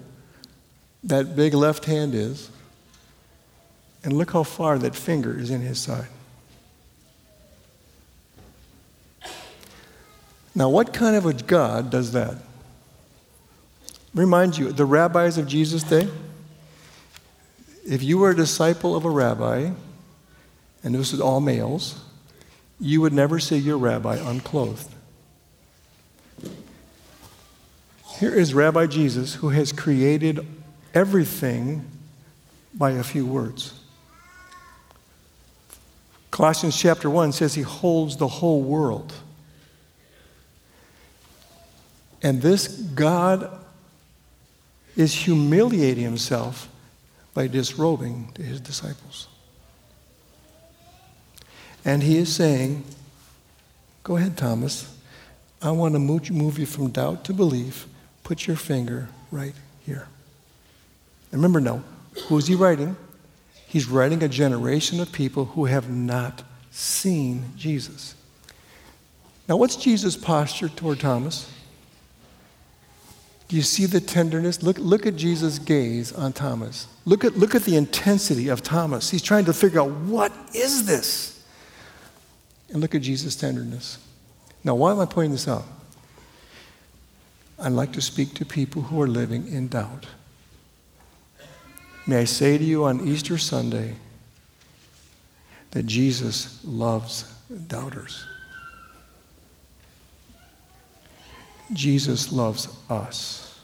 that 1.02 1.34
big 1.34 1.54
left 1.54 1.86
hand 1.86 2.14
is. 2.14 2.50
And 4.04 4.12
look 4.12 4.32
how 4.32 4.42
far 4.42 4.78
that 4.78 4.94
finger 4.94 5.36
is 5.38 5.50
in 5.50 5.62
his 5.62 5.80
side. 5.80 6.08
Now, 10.54 10.68
what 10.68 10.92
kind 10.92 11.16
of 11.16 11.26
a 11.26 11.32
God 11.32 11.90
does 11.90 12.12
that? 12.12 12.36
Remind 14.14 14.56
you, 14.56 14.70
the 14.70 14.84
rabbis 14.84 15.38
of 15.38 15.48
Jesus' 15.48 15.82
day, 15.82 16.06
if 17.84 18.02
you 18.02 18.18
were 18.18 18.30
a 18.30 18.36
disciple 18.36 18.94
of 18.94 19.04
a 19.04 19.10
rabbi, 19.10 19.70
and 20.84 20.94
this 20.94 21.12
is 21.12 21.20
all 21.20 21.40
males, 21.40 22.00
you 22.78 23.00
would 23.00 23.12
never 23.12 23.40
see 23.40 23.56
your 23.56 23.78
rabbi 23.78 24.16
unclothed. 24.16 24.94
Here 28.18 28.34
is 28.34 28.54
Rabbi 28.54 28.86
Jesus 28.86 29.34
who 29.34 29.48
has 29.48 29.72
created 29.72 30.46
everything 30.92 31.84
by 32.72 32.92
a 32.92 33.02
few 33.02 33.26
words. 33.26 33.80
Colossians 36.34 36.76
chapter 36.76 37.08
1 37.08 37.30
says 37.30 37.54
he 37.54 37.62
holds 37.62 38.16
the 38.16 38.26
whole 38.26 38.60
world. 38.60 39.12
And 42.24 42.42
this 42.42 42.66
God 42.66 43.56
is 44.96 45.14
humiliating 45.14 46.02
himself 46.02 46.68
by 47.34 47.46
disrobing 47.46 48.32
to 48.34 48.42
his 48.42 48.60
disciples. 48.60 49.28
And 51.84 52.02
he 52.02 52.18
is 52.18 52.34
saying, 52.34 52.82
Go 54.02 54.16
ahead, 54.16 54.36
Thomas. 54.36 54.92
I 55.62 55.70
want 55.70 55.94
to 55.94 56.00
move 56.00 56.58
you 56.58 56.66
from 56.66 56.90
doubt 56.90 57.24
to 57.26 57.32
belief. 57.32 57.86
Put 58.24 58.48
your 58.48 58.56
finger 58.56 59.06
right 59.30 59.54
here. 59.86 60.08
And 61.30 61.40
remember 61.40 61.60
now, 61.60 61.84
who 62.26 62.38
is 62.38 62.48
he 62.48 62.56
writing? 62.56 62.96
He's 63.74 63.88
writing 63.88 64.22
a 64.22 64.28
generation 64.28 65.00
of 65.00 65.10
people 65.10 65.46
who 65.46 65.64
have 65.64 65.90
not 65.90 66.44
seen 66.70 67.46
Jesus. 67.56 68.14
Now, 69.48 69.56
what's 69.56 69.74
Jesus' 69.74 70.16
posture 70.16 70.68
toward 70.68 71.00
Thomas? 71.00 71.52
Do 73.48 73.56
you 73.56 73.62
see 73.62 73.86
the 73.86 73.98
tenderness? 73.98 74.62
Look, 74.62 74.78
look 74.78 75.06
at 75.06 75.16
Jesus' 75.16 75.58
gaze 75.58 76.12
on 76.12 76.32
Thomas. 76.32 76.86
Look 77.04 77.24
at, 77.24 77.36
look 77.36 77.56
at 77.56 77.64
the 77.64 77.74
intensity 77.74 78.46
of 78.46 78.62
Thomas. 78.62 79.10
He's 79.10 79.22
trying 79.22 79.46
to 79.46 79.52
figure 79.52 79.80
out 79.80 79.90
what 79.90 80.30
is 80.54 80.86
this? 80.86 81.44
And 82.68 82.80
look 82.80 82.94
at 82.94 83.02
Jesus' 83.02 83.34
tenderness. 83.34 83.98
Now, 84.62 84.76
why 84.76 84.92
am 84.92 85.00
I 85.00 85.06
pointing 85.06 85.32
this 85.32 85.48
out? 85.48 85.64
I'd 87.58 87.72
like 87.72 87.92
to 87.94 88.00
speak 88.00 88.34
to 88.34 88.44
people 88.44 88.82
who 88.82 89.02
are 89.02 89.08
living 89.08 89.48
in 89.48 89.66
doubt. 89.66 90.06
May 92.06 92.18
I 92.18 92.24
say 92.24 92.58
to 92.58 92.64
you 92.64 92.84
on 92.84 93.06
Easter 93.06 93.38
Sunday 93.38 93.94
that 95.70 95.86
Jesus 95.86 96.62
loves 96.64 97.24
doubters. 97.66 98.24
Jesus 101.72 102.30
loves 102.30 102.68
us. 102.90 103.60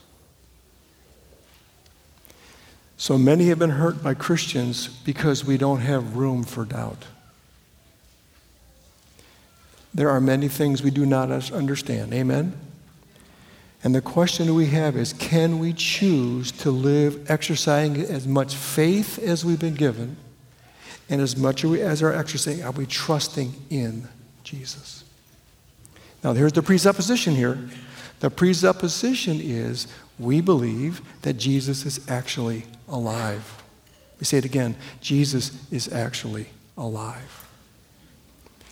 So 2.97 3.17
many 3.17 3.47
have 3.47 3.59
been 3.59 3.71
hurt 3.71 4.03
by 4.03 4.13
Christians 4.13 4.87
because 4.87 5.45
we 5.45 5.57
don't 5.57 5.79
have 5.79 6.15
room 6.15 6.43
for 6.43 6.65
doubt. 6.65 7.05
There 9.93 10.09
are 10.09 10.21
many 10.21 10.47
things 10.47 10.81
we 10.81 10.91
do 10.91 11.05
not 11.05 11.31
understand. 11.51 12.13
Amen? 12.13 12.70
And 13.83 13.95
the 13.95 14.01
question 14.01 14.53
we 14.53 14.67
have 14.67 14.95
is 14.95 15.13
can 15.13 15.59
we 15.59 15.73
choose 15.73 16.51
to 16.53 16.71
live 16.71 17.29
exercising 17.29 17.97
as 18.01 18.27
much 18.27 18.55
faith 18.55 19.17
as 19.19 19.43
we've 19.43 19.59
been 19.59 19.75
given 19.75 20.17
and 21.09 21.19
as 21.19 21.35
much 21.35 21.65
as 21.65 22.01
our 22.03 22.13
exercising, 22.13 22.63
are 22.63 22.71
we 22.71 22.85
trusting 22.85 23.53
in 23.69 24.07
Jesus? 24.43 25.03
Now, 26.23 26.33
here's 26.33 26.53
the 26.53 26.61
presupposition 26.61 27.35
here. 27.35 27.57
The 28.19 28.29
presupposition 28.29 29.39
is 29.41 29.87
we 30.19 30.41
believe 30.41 31.01
that 31.23 31.33
Jesus 31.33 31.85
is 31.85 32.07
actually 32.09 32.65
alive. 32.87 33.63
We 34.19 34.25
say 34.25 34.37
it 34.37 34.45
again 34.45 34.75
Jesus 35.01 35.51
is 35.71 35.91
actually 35.91 36.47
alive. 36.77 37.47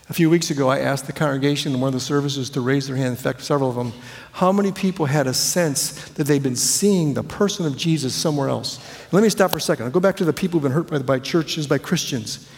A 0.09 0.13
few 0.13 0.27
weeks 0.27 0.49
ago, 0.49 0.69
I 0.69 0.79
asked 0.79 1.05
the 1.05 1.13
congregation 1.13 1.71
in 1.71 1.79
one 1.79 1.89
of 1.89 1.93
the 1.93 1.99
services 1.99 2.49
to 2.51 2.61
raise 2.61 2.87
their 2.87 2.95
hand, 2.95 3.09
in 3.09 3.15
fact, 3.15 3.41
several 3.41 3.69
of 3.69 3.75
them, 3.75 3.93
how 4.31 4.51
many 4.51 4.71
people 4.71 5.05
had 5.05 5.27
a 5.27 5.35
sense 5.35 6.09
that 6.11 6.25
they'd 6.25 6.41
been 6.41 6.55
seeing 6.55 7.13
the 7.13 7.21
person 7.21 7.67
of 7.67 7.77
Jesus 7.77 8.15
somewhere 8.15 8.49
else? 8.49 8.79
Let 9.11 9.21
me 9.21 9.29
stop 9.29 9.51
for 9.51 9.57
a 9.57 9.61
second. 9.61 9.85
I'll 9.85 9.91
go 9.91 9.99
back 9.99 10.17
to 10.17 10.25
the 10.25 10.33
people 10.33 10.59
who've 10.59 10.63
been 10.63 10.71
hurt 10.71 10.89
by, 10.89 10.97
by 10.97 11.19
churches, 11.19 11.67
by 11.67 11.77
Christians. 11.77 12.49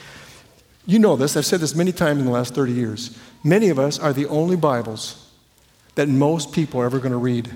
You 0.86 0.98
know 1.00 1.17
this, 1.17 1.36
I've 1.36 1.46
said 1.46 1.60
this 1.60 1.75
many 1.75 1.91
times 1.91 2.20
in 2.20 2.25
the 2.25 2.31
last 2.31 2.55
30 2.55 2.72
years. 2.72 3.20
Many 3.43 3.67
of 3.67 3.77
us 3.77 4.00
are 4.00 4.13
the 4.13 4.27
only 4.27 4.55
Bibles 4.55 5.29
that 5.96 6.08
most 6.08 6.53
people 6.53 6.79
are 6.79 6.86
ever 6.86 7.00
going 7.00 7.12
to 7.12 7.17
read. 7.17 7.51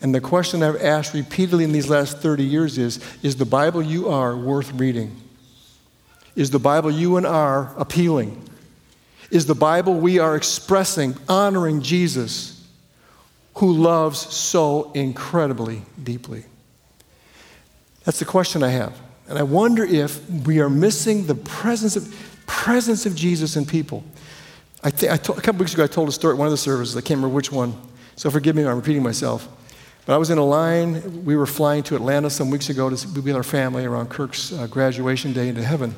And 0.00 0.14
the 0.14 0.22
question 0.22 0.62
I've 0.62 0.80
asked 0.80 1.12
repeatedly 1.12 1.64
in 1.64 1.72
these 1.72 1.90
last 1.90 2.18
30 2.18 2.44
years 2.44 2.78
is 2.78 2.98
Is 3.22 3.36
the 3.36 3.44
Bible 3.44 3.82
you 3.82 4.08
are 4.08 4.34
worth 4.34 4.72
reading? 4.72 5.20
Is 6.34 6.50
the 6.50 6.58
Bible 6.58 6.90
you 6.90 7.18
and 7.18 7.26
are 7.26 7.74
appealing? 7.76 8.42
Is 9.30 9.46
the 9.46 9.54
Bible 9.54 9.94
we 9.94 10.18
are 10.18 10.36
expressing, 10.36 11.16
honoring 11.28 11.82
Jesus? 11.82 12.56
who 13.56 13.72
loves 13.72 14.18
so 14.18 14.92
incredibly 14.92 15.82
deeply? 16.02 16.44
That's 18.04 18.18
the 18.18 18.24
question 18.24 18.62
I 18.62 18.68
have. 18.68 18.98
And 19.28 19.38
I 19.38 19.42
wonder 19.42 19.82
if 19.82 20.28
we 20.46 20.60
are 20.60 20.68
missing 20.68 21.26
the 21.26 21.34
presence 21.34 21.96
of, 21.96 22.14
presence 22.46 23.06
of 23.06 23.14
Jesus 23.14 23.56
in 23.56 23.64
people. 23.64 24.04
I 24.84 24.90
th- 24.90 25.10
I 25.10 25.16
told, 25.16 25.38
a 25.38 25.42
couple 25.42 25.60
weeks 25.60 25.74
ago, 25.74 25.84
I 25.84 25.86
told 25.86 26.08
a 26.08 26.12
story 26.12 26.34
at 26.34 26.38
one 26.38 26.46
of 26.46 26.52
the 26.52 26.58
services. 26.58 26.96
I 26.96 27.00
can't 27.00 27.18
remember 27.18 27.34
which 27.34 27.50
one. 27.50 27.74
So 28.14 28.30
forgive 28.30 28.54
me, 28.54 28.64
I'm 28.64 28.76
repeating 28.76 29.02
myself. 29.02 29.48
But 30.04 30.14
I 30.14 30.18
was 30.18 30.30
in 30.30 30.38
a 30.38 30.44
line. 30.44 31.24
We 31.24 31.34
were 31.34 31.46
flying 31.46 31.82
to 31.84 31.96
Atlanta 31.96 32.30
some 32.30 32.50
weeks 32.50 32.68
ago 32.68 32.90
to 32.90 33.08
be 33.08 33.20
with 33.20 33.34
our 33.34 33.42
family 33.42 33.86
around 33.86 34.10
Kirk's 34.10 34.52
uh, 34.52 34.66
graduation 34.66 35.32
day 35.32 35.48
into 35.48 35.64
heaven. 35.64 35.94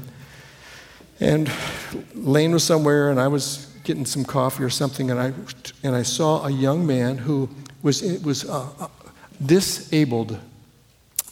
And 1.21 1.51
Lane 2.15 2.53
was 2.53 2.65
somewhere, 2.65 3.11
and 3.11 3.21
I 3.21 3.29
was 3.29 3.67
getting 3.83 4.07
some 4.07 4.25
coffee 4.25 4.63
or 4.63 4.71
something, 4.71 5.11
and 5.11 5.19
I, 5.19 5.33
and 5.83 5.97
I 5.97 6.03
saw 6.03 6.47
a 6.47 6.51
young 6.51 6.87
man 6.87 7.19
who 7.19 7.49
was, 7.83 8.03
was 8.23 8.45
uh, 8.45 8.69
uh, 8.79 8.89
disabled, 9.45 10.39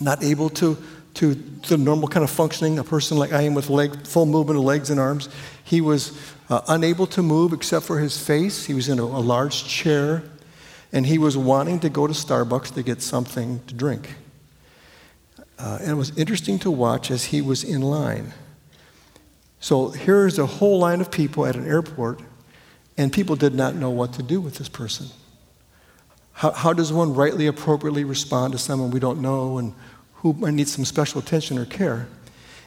not 0.00 0.25
able 0.25 0.49
to, 0.50 0.76
to 1.14 1.35
the 1.35 1.76
normal 1.76 2.09
kind 2.09 2.25
of 2.25 2.31
functioning, 2.31 2.78
a 2.78 2.85
person 2.85 3.16
like 3.16 3.33
I 3.33 3.43
am 3.43 3.55
with 3.55 3.71
leg, 3.71 4.07
full 4.07 4.26
movement 4.26 4.59
of 4.59 4.64
legs 4.64 4.90
and 4.90 4.99
arms. 4.99 5.28
He 5.64 5.81
was 5.81 6.19
uh, 6.49 6.62
unable 6.69 7.07
to 7.09 7.23
move 7.23 7.52
except 7.52 7.85
for 7.85 7.99
his 7.99 8.19
face. 8.19 8.64
He 8.64 8.75
was 8.75 8.88
in 8.88 8.99
a, 8.99 9.02
a 9.02 9.05
large 9.05 9.66
chair, 9.66 10.23
and 10.93 11.07
he 11.07 11.19
was 11.19 11.37
wanting 11.37 11.78
to 11.81 11.90
go 11.90 12.07
to 12.07 12.12
Starbucks 12.12 12.75
to 12.75 12.83
get 12.83 13.02
something 13.02 13.61
to 13.66 13.75
drink. 13.75 14.14
Uh, 15.59 15.78
and 15.81 15.90
it 15.90 15.95
was 15.95 16.16
interesting 16.19 16.59
to 16.61 16.71
watch 16.71 17.11
as 17.11 17.26
he 17.26 17.40
was 17.40 17.64
in 17.64 17.83
line. 17.83 18.33
So 19.61 19.89
here's 19.89 20.39
a 20.39 20.47
whole 20.47 20.79
line 20.79 21.01
of 21.01 21.11
people 21.11 21.47
at 21.47 21.57
an 21.57 21.67
airport, 21.67 22.21
and 22.97 23.13
people 23.13 23.37
did 23.37 23.55
not 23.55 23.75
know 23.75 23.91
what 23.91 24.13
to 24.15 24.23
do 24.23 24.41
with 24.41 24.57
this 24.57 24.69
person. 24.69 25.07
How, 26.33 26.51
how 26.51 26.73
does 26.73 26.93
one 26.93 27.15
rightly, 27.15 27.47
appropriately 27.47 28.05
respond 28.05 28.53
to 28.53 28.59
someone 28.59 28.91
we 28.91 29.01
don't 29.01 29.23
know 29.23 29.59
and 29.59 29.75
who 30.17 30.35
might 30.35 30.55
need 30.55 30.69
some 30.69 30.85
special 30.85 31.21
attention 31.21 31.59
or 31.59 31.65
care? 31.65 32.09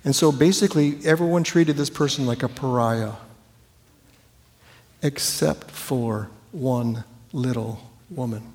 And 0.04 0.16
so 0.16 0.32
basically, 0.32 0.98
everyone 1.06 1.44
treated 1.44 1.76
this 1.76 1.90
person 1.90 2.26
like 2.26 2.42
a 2.42 2.48
pariah, 2.48 3.14
except 5.02 5.70
for 5.70 6.30
one 6.52 7.04
little 7.32 7.82
woman. 8.10 8.54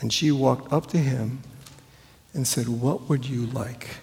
And 0.00 0.12
she 0.12 0.30
walked 0.30 0.72
up 0.72 0.86
to 0.88 0.98
him 0.98 1.40
and 2.34 2.46
said, 2.46 2.68
What 2.68 3.08
would 3.08 3.24
you 3.24 3.46
like? 3.46 3.96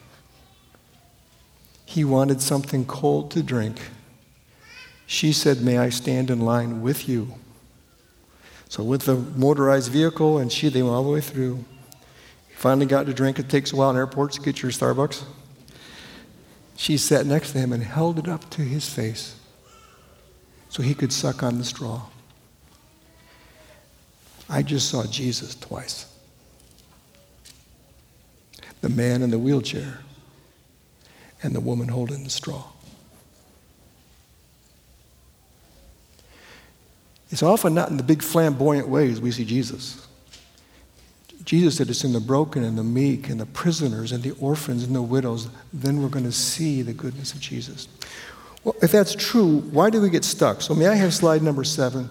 He 1.89 2.03
wanted 2.03 2.39
something 2.39 2.86
cold 2.86 3.31
to 3.31 3.41
drink. 3.41 3.81
She 5.08 5.34
said, 5.34 5.62
May 5.62 5.79
I 5.79 5.89
stand 5.89 6.29
in 6.29 6.39
line 6.39 6.84
with 6.84 7.10
you? 7.10 7.34
So, 8.67 8.84
with 8.84 9.05
the 9.05 9.15
motorized 9.15 9.91
vehicle, 9.91 10.38
and 10.38 10.51
she, 10.51 10.69
they 10.69 10.84
went 10.84 10.93
all 10.93 11.03
the 11.03 11.10
way 11.10 11.19
through. 11.19 11.65
Finally 12.53 12.86
got 12.86 13.08
to 13.08 13.13
drink. 13.15 13.39
It 13.39 13.50
takes 13.50 13.74
a 13.74 13.75
while 13.75 13.89
in 13.89 13.96
airports 13.96 14.36
to 14.36 14.41
get 14.43 14.62
your 14.62 14.72
Starbucks. 14.72 15.24
She 16.75 16.96
sat 16.96 17.25
next 17.25 17.53
to 17.53 17.58
him 17.58 17.74
and 17.74 17.81
held 17.81 18.19
it 18.19 18.27
up 18.27 18.48
to 18.51 18.62
his 18.62 18.88
face 18.88 19.36
so 20.69 20.84
he 20.84 20.93
could 20.93 21.12
suck 21.12 21.41
on 21.41 21.58
the 21.58 21.63
straw. 21.65 22.03
I 24.48 24.62
just 24.62 24.89
saw 24.89 25.08
Jesus 25.08 25.55
twice. 25.55 26.05
The 28.81 28.89
man 28.89 29.24
in 29.24 29.31
the 29.31 29.39
wheelchair 29.39 30.01
and 31.41 31.55
the 31.55 31.60
woman 31.60 31.88
holding 31.88 32.24
the 32.24 32.29
straw. 32.29 32.63
It's 37.31 37.43
often 37.43 37.74
not 37.75 37.89
in 37.89 37.98
the 37.98 38.03
big 38.03 38.24
flamboyant 38.24 38.88
ways 38.88 39.22
we 39.22 39.31
see 39.31 39.46
Jesus. 39.46 40.08
Jesus 41.46 41.77
said 41.77 41.89
it's 41.89 42.03
in 42.03 42.13
the 42.13 42.19
broken 42.19 42.63
and 42.63 42.77
the 42.77 42.84
meek 42.84 43.29
and 43.29 43.40
the 43.40 43.46
prisoners 43.46 44.11
and 44.11 44.24
the 44.24 44.31
orphans 44.40 44.83
and 44.83 44.96
the 44.96 45.01
widows. 45.01 45.48
Then 45.72 46.01
we're 46.01 46.09
going 46.09 46.25
to 46.25 46.31
see 46.31 46.81
the 46.81 46.94
goodness 46.94 47.33
of 47.33 47.40
Jesus. 47.40 47.87
Well, 48.64 48.75
if 48.81 48.92
that's 48.92 49.16
true, 49.16 49.59
why 49.72 49.90
do 49.90 50.01
we 50.01 50.09
get 50.09 50.25
stuck? 50.25 50.61
So, 50.61 50.75
may 50.75 50.87
I 50.87 50.96
have 50.96 51.14
slide 51.14 51.42
number 51.42 51.64
seven? 51.64 52.09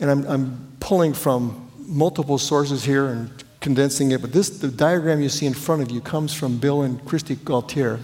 And 0.00 0.10
I'm, 0.10 0.26
I'm 0.26 0.76
pulling 0.80 1.14
from 1.14 1.70
multiple 1.86 2.38
sources 2.38 2.84
here 2.84 3.06
and 3.06 3.30
condensing 3.60 4.10
it, 4.10 4.20
but 4.20 4.32
this, 4.32 4.50
the 4.50 4.68
diagram 4.68 5.20
you 5.20 5.28
see 5.28 5.46
in 5.46 5.54
front 5.54 5.82
of 5.82 5.90
you 5.90 6.00
comes 6.00 6.34
from 6.34 6.58
Bill 6.58 6.82
and 6.82 7.00
Kristi 7.02 7.36
Gaultiere. 7.36 8.00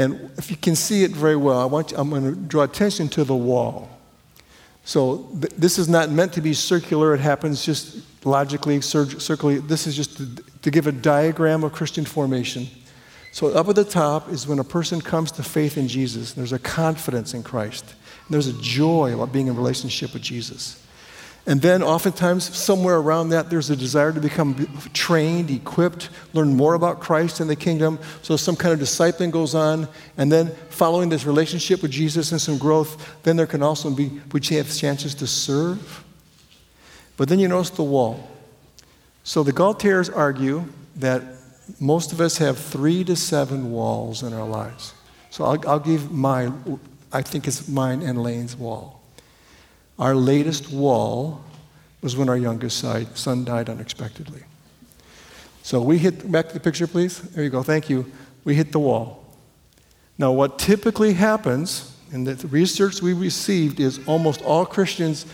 And 0.00 0.30
if 0.38 0.50
you 0.50 0.56
can 0.56 0.74
see 0.76 1.04
it 1.04 1.10
very 1.10 1.36
well, 1.36 1.60
I 1.60 1.66
want 1.66 1.90
you, 1.90 1.98
I'm 1.98 2.08
going 2.08 2.24
to 2.24 2.34
draw 2.34 2.62
attention 2.62 3.10
to 3.10 3.22
the 3.22 3.36
wall. 3.36 3.90
So 4.82 5.28
th- 5.38 5.52
this 5.58 5.78
is 5.78 5.90
not 5.90 6.08
meant 6.08 6.32
to 6.32 6.40
be 6.40 6.54
circular. 6.54 7.12
It 7.14 7.20
happens 7.20 7.62
just 7.66 7.98
logically, 8.24 8.80
circularly. 8.80 9.58
This 9.58 9.86
is 9.86 9.94
just 9.94 10.16
to, 10.16 10.26
to 10.62 10.70
give 10.70 10.86
a 10.86 10.92
diagram 10.92 11.64
of 11.64 11.74
Christian 11.74 12.06
formation. 12.06 12.66
So 13.32 13.48
up 13.48 13.68
at 13.68 13.76
the 13.76 13.84
top 13.84 14.30
is 14.30 14.48
when 14.48 14.58
a 14.58 14.64
person 14.64 15.02
comes 15.02 15.30
to 15.32 15.42
faith 15.42 15.76
in 15.76 15.86
Jesus. 15.86 16.32
There's 16.32 16.54
a 16.54 16.58
confidence 16.58 17.34
in 17.34 17.42
Christ. 17.42 17.84
And 17.84 18.30
there's 18.30 18.46
a 18.46 18.58
joy 18.62 19.12
about 19.12 19.34
being 19.34 19.48
in 19.48 19.54
relationship 19.54 20.14
with 20.14 20.22
Jesus. 20.22 20.79
And 21.46 21.62
then, 21.62 21.82
oftentimes, 21.82 22.54
somewhere 22.54 22.96
around 22.96 23.30
that, 23.30 23.48
there's 23.48 23.70
a 23.70 23.76
desire 23.76 24.12
to 24.12 24.20
become 24.20 24.54
trained, 24.92 25.50
equipped, 25.50 26.10
learn 26.34 26.54
more 26.54 26.74
about 26.74 27.00
Christ 27.00 27.40
and 27.40 27.48
the 27.48 27.56
kingdom. 27.56 27.98
So, 28.20 28.36
some 28.36 28.56
kind 28.56 28.74
of 28.74 28.80
discipling 28.80 29.30
goes 29.30 29.54
on. 29.54 29.88
And 30.18 30.30
then, 30.30 30.54
following 30.68 31.08
this 31.08 31.24
relationship 31.24 31.80
with 31.80 31.90
Jesus 31.90 32.32
and 32.32 32.40
some 32.40 32.58
growth, 32.58 33.22
then 33.22 33.36
there 33.36 33.46
can 33.46 33.62
also 33.62 33.90
be, 33.90 34.20
we 34.32 34.40
have 34.56 34.74
chances 34.74 35.14
to 35.16 35.26
serve. 35.26 36.04
But 37.16 37.28
then 37.28 37.38
you 37.38 37.48
notice 37.48 37.70
the 37.70 37.84
wall. 37.84 38.30
So, 39.24 39.42
the 39.42 39.52
Gaultieres 39.52 40.14
argue 40.14 40.66
that 40.96 41.22
most 41.80 42.12
of 42.12 42.20
us 42.20 42.36
have 42.36 42.58
three 42.58 43.02
to 43.04 43.16
seven 43.16 43.72
walls 43.72 44.22
in 44.22 44.34
our 44.34 44.46
lives. 44.46 44.92
So, 45.30 45.44
I'll, 45.46 45.68
I'll 45.68 45.80
give 45.80 46.12
my, 46.12 46.52
I 47.10 47.22
think 47.22 47.48
it's 47.48 47.66
mine 47.66 48.02
and 48.02 48.22
Lane's 48.22 48.54
wall. 48.56 48.99
Our 50.00 50.14
latest 50.14 50.70
wall 50.70 51.44
was 52.00 52.16
when 52.16 52.30
our 52.30 52.36
youngest 52.36 52.78
son 53.14 53.44
died 53.44 53.68
unexpectedly. 53.68 54.42
So 55.62 55.82
we 55.82 55.98
hit, 55.98 56.32
back 56.32 56.48
to 56.48 56.54
the 56.54 56.60
picture, 56.60 56.86
please. 56.86 57.20
There 57.20 57.44
you 57.44 57.50
go, 57.50 57.62
thank 57.62 57.90
you. 57.90 58.10
We 58.44 58.54
hit 58.54 58.72
the 58.72 58.78
wall. 58.78 59.22
Now, 60.16 60.32
what 60.32 60.58
typically 60.58 61.12
happens, 61.12 61.94
and 62.12 62.26
the 62.26 62.48
research 62.48 63.02
we 63.02 63.12
received 63.12 63.78
is 63.78 64.00
almost 64.06 64.40
all 64.40 64.64
Christians 64.64 65.26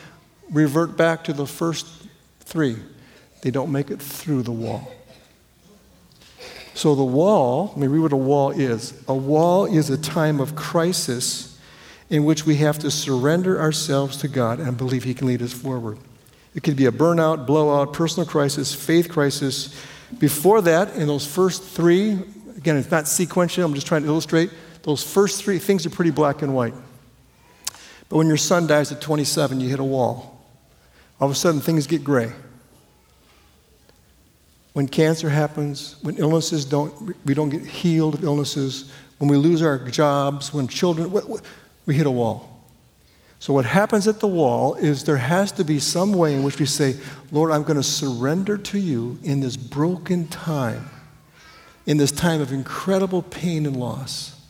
revert 0.50 0.96
back 0.96 1.22
to 1.24 1.33
the 1.33 1.46
first 1.46 1.87
three. 2.40 2.76
They 3.42 3.52
don't 3.52 3.70
make 3.70 3.92
it 3.92 4.02
through 4.02 4.42
the 4.42 4.52
wall. 4.52 4.92
So, 6.74 6.96
the 6.96 7.05
wall, 7.05 7.68
let 7.68 7.79
me 7.79 7.87
read 7.87 8.00
what 8.00 8.12
a 8.12 8.16
wall 8.16 8.50
is. 8.50 9.00
A 9.07 9.14
wall 9.14 9.64
is 9.64 9.90
a 9.90 9.96
time 9.96 10.40
of 10.40 10.57
crisis 10.57 11.45
in 12.08 12.24
which 12.24 12.46
we 12.46 12.56
have 12.56 12.78
to 12.78 12.90
surrender 12.90 13.60
ourselves 13.60 14.16
to 14.18 14.28
God 14.28 14.60
and 14.60 14.76
believe 14.76 15.04
He 15.04 15.14
can 15.14 15.26
lead 15.26 15.42
us 15.42 15.52
forward. 15.52 15.98
It 16.54 16.62
could 16.62 16.76
be 16.76 16.86
a 16.86 16.92
burnout, 16.92 17.46
blowout, 17.46 17.92
personal 17.92 18.26
crisis, 18.26 18.74
faith 18.74 19.08
crisis. 19.08 19.78
Before 20.18 20.62
that, 20.62 20.94
in 20.96 21.06
those 21.06 21.26
first 21.26 21.62
three, 21.62 22.18
again, 22.56 22.76
it's 22.76 22.90
not 22.90 23.08
sequential, 23.08 23.64
I'm 23.64 23.74
just 23.74 23.86
trying 23.86 24.02
to 24.02 24.08
illustrate, 24.08 24.50
those 24.82 25.02
first 25.02 25.42
three 25.42 25.58
things 25.58 25.84
are 25.84 25.90
pretty 25.90 26.12
black 26.12 26.42
and 26.42 26.54
white. 26.54 26.74
But 28.08 28.18
when 28.18 28.28
your 28.28 28.36
son 28.36 28.66
dies 28.66 28.92
at 28.92 29.00
27, 29.00 29.60
you 29.60 29.68
hit 29.68 29.80
a 29.80 29.84
wall. 29.84 30.44
All 31.20 31.26
of 31.26 31.32
a 31.32 31.34
sudden, 31.34 31.60
things 31.60 31.86
get 31.86 32.04
gray. 32.04 32.32
When 34.74 34.86
cancer 34.86 35.28
happens, 35.28 35.96
when 36.02 36.16
illnesses 36.18 36.64
don't, 36.64 37.16
we 37.24 37.34
don't 37.34 37.48
get 37.48 37.66
healed 37.66 38.14
of 38.14 38.22
illnesses, 38.22 38.92
when 39.18 39.28
we 39.28 39.36
lose 39.36 39.62
our 39.62 39.78
jobs, 39.88 40.52
when 40.52 40.68
children, 40.68 41.10
we 41.87 41.94
hit 41.94 42.07
a 42.07 42.11
wall. 42.11 42.57
So, 43.38 43.53
what 43.53 43.64
happens 43.64 44.09
at 44.09 44.20
the 44.20 44.27
wall 44.27 44.75
is 44.75 45.05
there 45.05 45.18
has 45.18 45.53
to 45.53 45.64
be 45.64 45.79
some 45.79 46.12
way 46.12 46.35
in 46.35 46.42
which 46.42 46.59
we 46.59 46.66
say, 46.66 46.96
Lord, 47.31 47.53
I'm 47.53 47.62
going 47.62 47.77
to 47.77 47.83
surrender 47.83 48.57
to 48.59 48.79
you 48.79 49.18
in 49.22 49.40
this 49.40 49.57
broken 49.57 50.27
time, 50.27 50.88
in 51.85 51.96
this 51.99 52.11
time 52.12 52.40
of 52.40 52.53
incredible 52.53 53.22
pain 53.22 53.66
and 53.66 53.77
loss, 53.77 54.40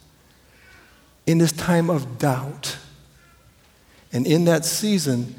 in 1.27 1.39
this 1.39 1.53
time 1.53 1.91
of 1.91 2.19
doubt. 2.19 2.79
And 4.13 4.27
in 4.27 4.45
that 4.45 4.65
season, 4.65 5.35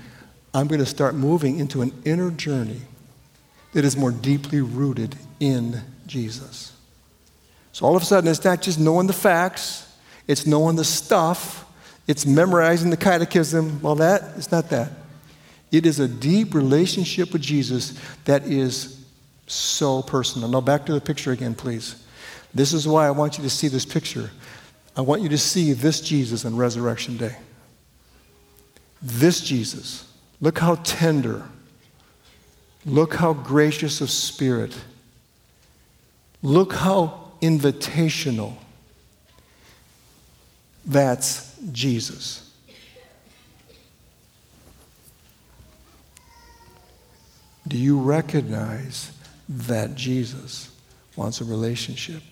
I'm 0.54 0.68
going 0.68 0.80
to 0.80 0.86
start 0.86 1.16
moving 1.16 1.58
into 1.58 1.82
an 1.82 1.94
inner 2.04 2.30
journey 2.32 2.82
that 3.74 3.86
is 3.86 3.96
more 3.96 4.12
deeply 4.12 4.60
rooted 4.60 5.16
in 5.40 5.82
Jesus. 6.06 6.74
So, 7.72 7.86
all 7.86 7.96
of 7.96 8.02
a 8.02 8.06
sudden, 8.06 8.30
it's 8.30 8.44
not 8.44 8.62
just 8.62 8.78
knowing 8.78 9.08
the 9.08 9.14
facts, 9.14 9.88
it's 10.28 10.46
knowing 10.46 10.76
the 10.76 10.84
stuff 10.84 11.64
it's 12.08 12.26
memorizing 12.26 12.90
the 12.90 12.98
catechism. 12.98 13.82
Well, 13.82 13.96
that 13.96 14.24
it's 14.38 14.52
not 14.52 14.70
that. 14.70 14.92
It 15.72 15.86
is 15.86 16.00
a 16.00 16.08
deep 16.08 16.54
relationship 16.54 17.34
with 17.34 17.42
Jesus 17.42 18.00
that 18.26 18.46
is 18.46 19.06
so 19.48 20.02
personal. 20.02 20.48
Now, 20.48 20.62
back 20.62 20.86
to 20.86 20.94
the 20.94 21.02
picture 21.02 21.32
again, 21.32 21.56
please. 21.56 22.04
This 22.54 22.74
is 22.74 22.88
why 22.88 23.06
I 23.06 23.12
want 23.12 23.38
you 23.38 23.44
to 23.44 23.50
see 23.50 23.68
this 23.68 23.86
picture. 23.86 24.32
I 24.96 25.02
want 25.02 25.22
you 25.22 25.30
to 25.30 25.38
see 25.38 25.74
this 25.74 26.02
Jesus 26.02 26.46
on 26.46 26.56
Resurrection 26.56 27.18
Day. 27.18 27.36
This 29.02 29.42
Jesus. 29.42 30.12
Look 30.40 30.60
how 30.60 30.76
tender. 30.76 31.44
Look 32.86 33.16
how 33.16 33.34
gracious 33.34 34.00
of 34.00 34.10
spirit. 34.10 34.76
Look 36.42 36.74
how 36.74 37.32
invitational. 37.42 38.56
That's 40.86 41.47
Jesus. 41.72 42.44
Do 47.68 47.78
you 47.78 48.00
recognize 48.00 49.12
that 49.50 49.96
Jesus 49.96 50.72
wants 51.16 51.42
a 51.42 51.44
relationship 51.44 52.24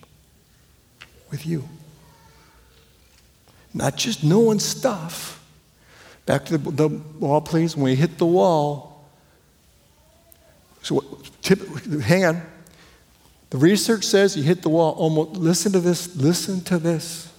with 1.29 1.45
you? 1.45 1.67
Not 3.73 3.97
just 3.97 4.23
knowing 4.23 4.59
stuff. 4.59 5.43
Back 6.25 6.45
to 6.45 6.57
the, 6.57 6.71
the 6.71 6.88
wall, 7.19 7.41
please. 7.41 7.75
When 7.75 7.83
we 7.85 7.95
hit 7.95 8.17
the 8.17 8.25
wall, 8.25 9.05
so 10.81 11.03
tip, 11.41 11.59
hang 12.01 12.25
on. 12.25 12.41
The 13.49 13.57
research 13.57 14.05
says 14.05 14.35
you 14.38 14.43
hit 14.43 14.61
the 14.61 14.69
wall 14.69 14.93
almost, 14.93 15.31
listen 15.33 15.71
to 15.73 15.79
this, 15.79 16.15
listen 16.15 16.61
to 16.65 16.77
this. 16.77 17.31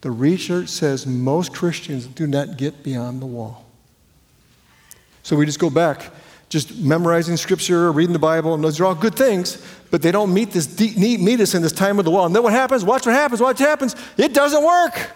The 0.00 0.10
research 0.10 0.68
says 0.68 1.06
most 1.06 1.54
Christians 1.54 2.06
do 2.06 2.26
not 2.26 2.56
get 2.56 2.82
beyond 2.82 3.20
the 3.20 3.26
wall. 3.26 3.64
So 5.22 5.36
we 5.36 5.44
just 5.44 5.58
go 5.58 5.70
back, 5.70 6.10
just 6.48 6.76
memorizing 6.78 7.36
scripture, 7.36 7.90
reading 7.92 8.12
the 8.12 8.18
Bible, 8.18 8.54
and 8.54 8.62
those 8.62 8.80
are 8.80 8.86
all 8.86 8.94
good 8.94 9.14
things, 9.14 9.62
but 9.90 10.00
they 10.00 10.12
don't 10.12 10.32
meet 10.32 10.52
this 10.52 10.66
deep, 10.66 10.96
meet 10.96 11.40
us 11.40 11.54
in 11.54 11.62
this 11.62 11.72
time 11.72 11.98
of 11.98 12.04
the 12.04 12.10
wall. 12.10 12.26
And 12.26 12.34
then 12.34 12.42
what 12.42 12.52
happens? 12.52 12.84
Watch 12.84 13.06
what 13.06 13.14
happens. 13.14 13.40
Watch 13.40 13.60
what 13.60 13.68
happens. 13.68 13.96
It 14.16 14.32
doesn't 14.32 14.64
work. 14.64 15.10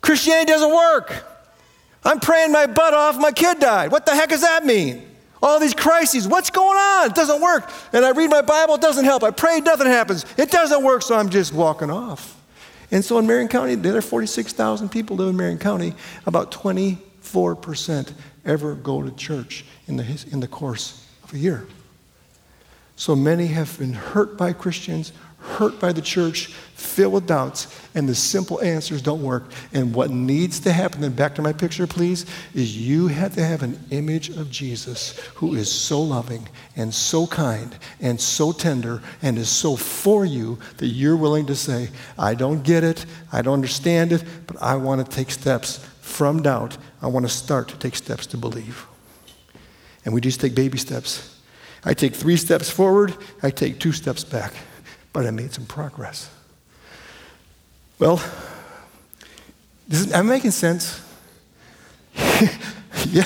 Christianity 0.00 0.52
doesn't 0.52 0.72
work. 0.72 1.24
I'm 2.04 2.20
praying 2.20 2.52
my 2.52 2.66
butt 2.66 2.94
off, 2.94 3.18
my 3.18 3.32
kid 3.32 3.58
died. 3.58 3.90
What 3.90 4.06
the 4.06 4.14
heck 4.14 4.28
does 4.28 4.42
that 4.42 4.64
mean? 4.64 5.10
All 5.42 5.58
these 5.58 5.74
crises, 5.74 6.28
what's 6.28 6.50
going 6.50 6.78
on? 6.78 7.10
It 7.10 7.14
doesn't 7.14 7.40
work. 7.40 7.70
And 7.92 8.04
I 8.04 8.10
read 8.10 8.30
my 8.30 8.42
Bible, 8.42 8.74
it 8.76 8.80
doesn't 8.80 9.04
help. 9.04 9.22
I 9.22 9.30
pray, 9.30 9.60
nothing 9.60 9.86
happens. 9.86 10.24
It 10.38 10.50
doesn't 10.50 10.82
work, 10.82 11.02
so 11.02 11.16
I'm 11.16 11.28
just 11.28 11.52
walking 11.52 11.90
off. 11.90 12.40
And 12.90 13.04
so 13.04 13.18
in 13.18 13.26
Marion 13.26 13.48
County, 13.48 13.74
there 13.74 13.96
are 13.96 14.02
46,000 14.02 14.88
people 14.90 15.16
live 15.16 15.28
in 15.28 15.36
Marion 15.36 15.58
County. 15.58 15.94
About 16.26 16.50
24% 16.50 18.12
ever 18.44 18.74
go 18.74 19.02
to 19.02 19.10
church 19.12 19.64
in 19.86 19.96
the, 19.96 20.26
in 20.30 20.40
the 20.40 20.48
course 20.48 21.06
of 21.22 21.32
a 21.32 21.38
year. 21.38 21.66
So 22.96 23.16
many 23.16 23.46
have 23.48 23.78
been 23.78 23.92
hurt 23.92 24.38
by 24.38 24.52
Christians, 24.52 25.12
hurt 25.44 25.78
by 25.78 25.92
the 25.92 26.02
church, 26.02 26.46
filled 26.74 27.12
with 27.12 27.26
doubts, 27.26 27.80
and 27.94 28.08
the 28.08 28.14
simple 28.14 28.60
answers 28.62 29.02
don't 29.02 29.22
work. 29.22 29.44
And 29.72 29.94
what 29.94 30.10
needs 30.10 30.58
to 30.60 30.72
happen, 30.72 31.02
then 31.02 31.12
back 31.12 31.34
to 31.36 31.42
my 31.42 31.52
picture, 31.52 31.86
please, 31.86 32.26
is 32.54 32.76
you 32.76 33.08
have 33.08 33.34
to 33.34 33.44
have 33.44 33.62
an 33.62 33.78
image 33.90 34.30
of 34.30 34.50
Jesus 34.50 35.18
who 35.34 35.54
is 35.54 35.70
so 35.70 36.00
loving 36.00 36.48
and 36.76 36.92
so 36.92 37.26
kind 37.26 37.76
and 38.00 38.20
so 38.20 38.52
tender 38.52 39.02
and 39.22 39.38
is 39.38 39.48
so 39.48 39.76
for 39.76 40.24
you 40.24 40.58
that 40.78 40.86
you're 40.86 41.16
willing 41.16 41.46
to 41.46 41.54
say, 41.54 41.90
I 42.18 42.34
don't 42.34 42.62
get 42.64 42.82
it, 42.82 43.04
I 43.32 43.42
don't 43.42 43.54
understand 43.54 44.12
it, 44.12 44.24
but 44.46 44.60
I 44.62 44.76
want 44.76 45.04
to 45.04 45.16
take 45.16 45.30
steps 45.30 45.78
from 46.00 46.42
doubt. 46.42 46.76
I 47.02 47.06
want 47.06 47.26
to 47.26 47.32
start 47.32 47.68
to 47.68 47.78
take 47.78 47.96
steps 47.96 48.26
to 48.28 48.36
believe. 48.36 48.86
And 50.04 50.12
we 50.12 50.20
just 50.20 50.40
take 50.40 50.54
baby 50.54 50.78
steps. 50.78 51.40
I 51.84 51.92
take 51.92 52.14
three 52.14 52.38
steps 52.38 52.70
forward, 52.70 53.14
I 53.42 53.50
take 53.50 53.78
two 53.78 53.92
steps 53.92 54.24
back 54.24 54.54
but 55.14 55.24
I 55.26 55.30
made 55.30 55.54
some 55.54 55.64
progress. 55.64 56.28
Well, 58.00 58.20
is, 59.88 60.12
am 60.12 60.26
I 60.26 60.34
making 60.34 60.50
sense? 60.50 61.00
yeah. 62.16 63.24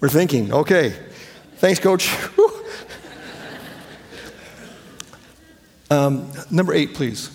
We're 0.00 0.08
thinking. 0.08 0.52
Okay. 0.52 0.94
Thanks, 1.56 1.80
Coach. 1.80 2.14
um, 5.90 6.30
number 6.50 6.74
eight, 6.74 6.92
please. 6.94 7.30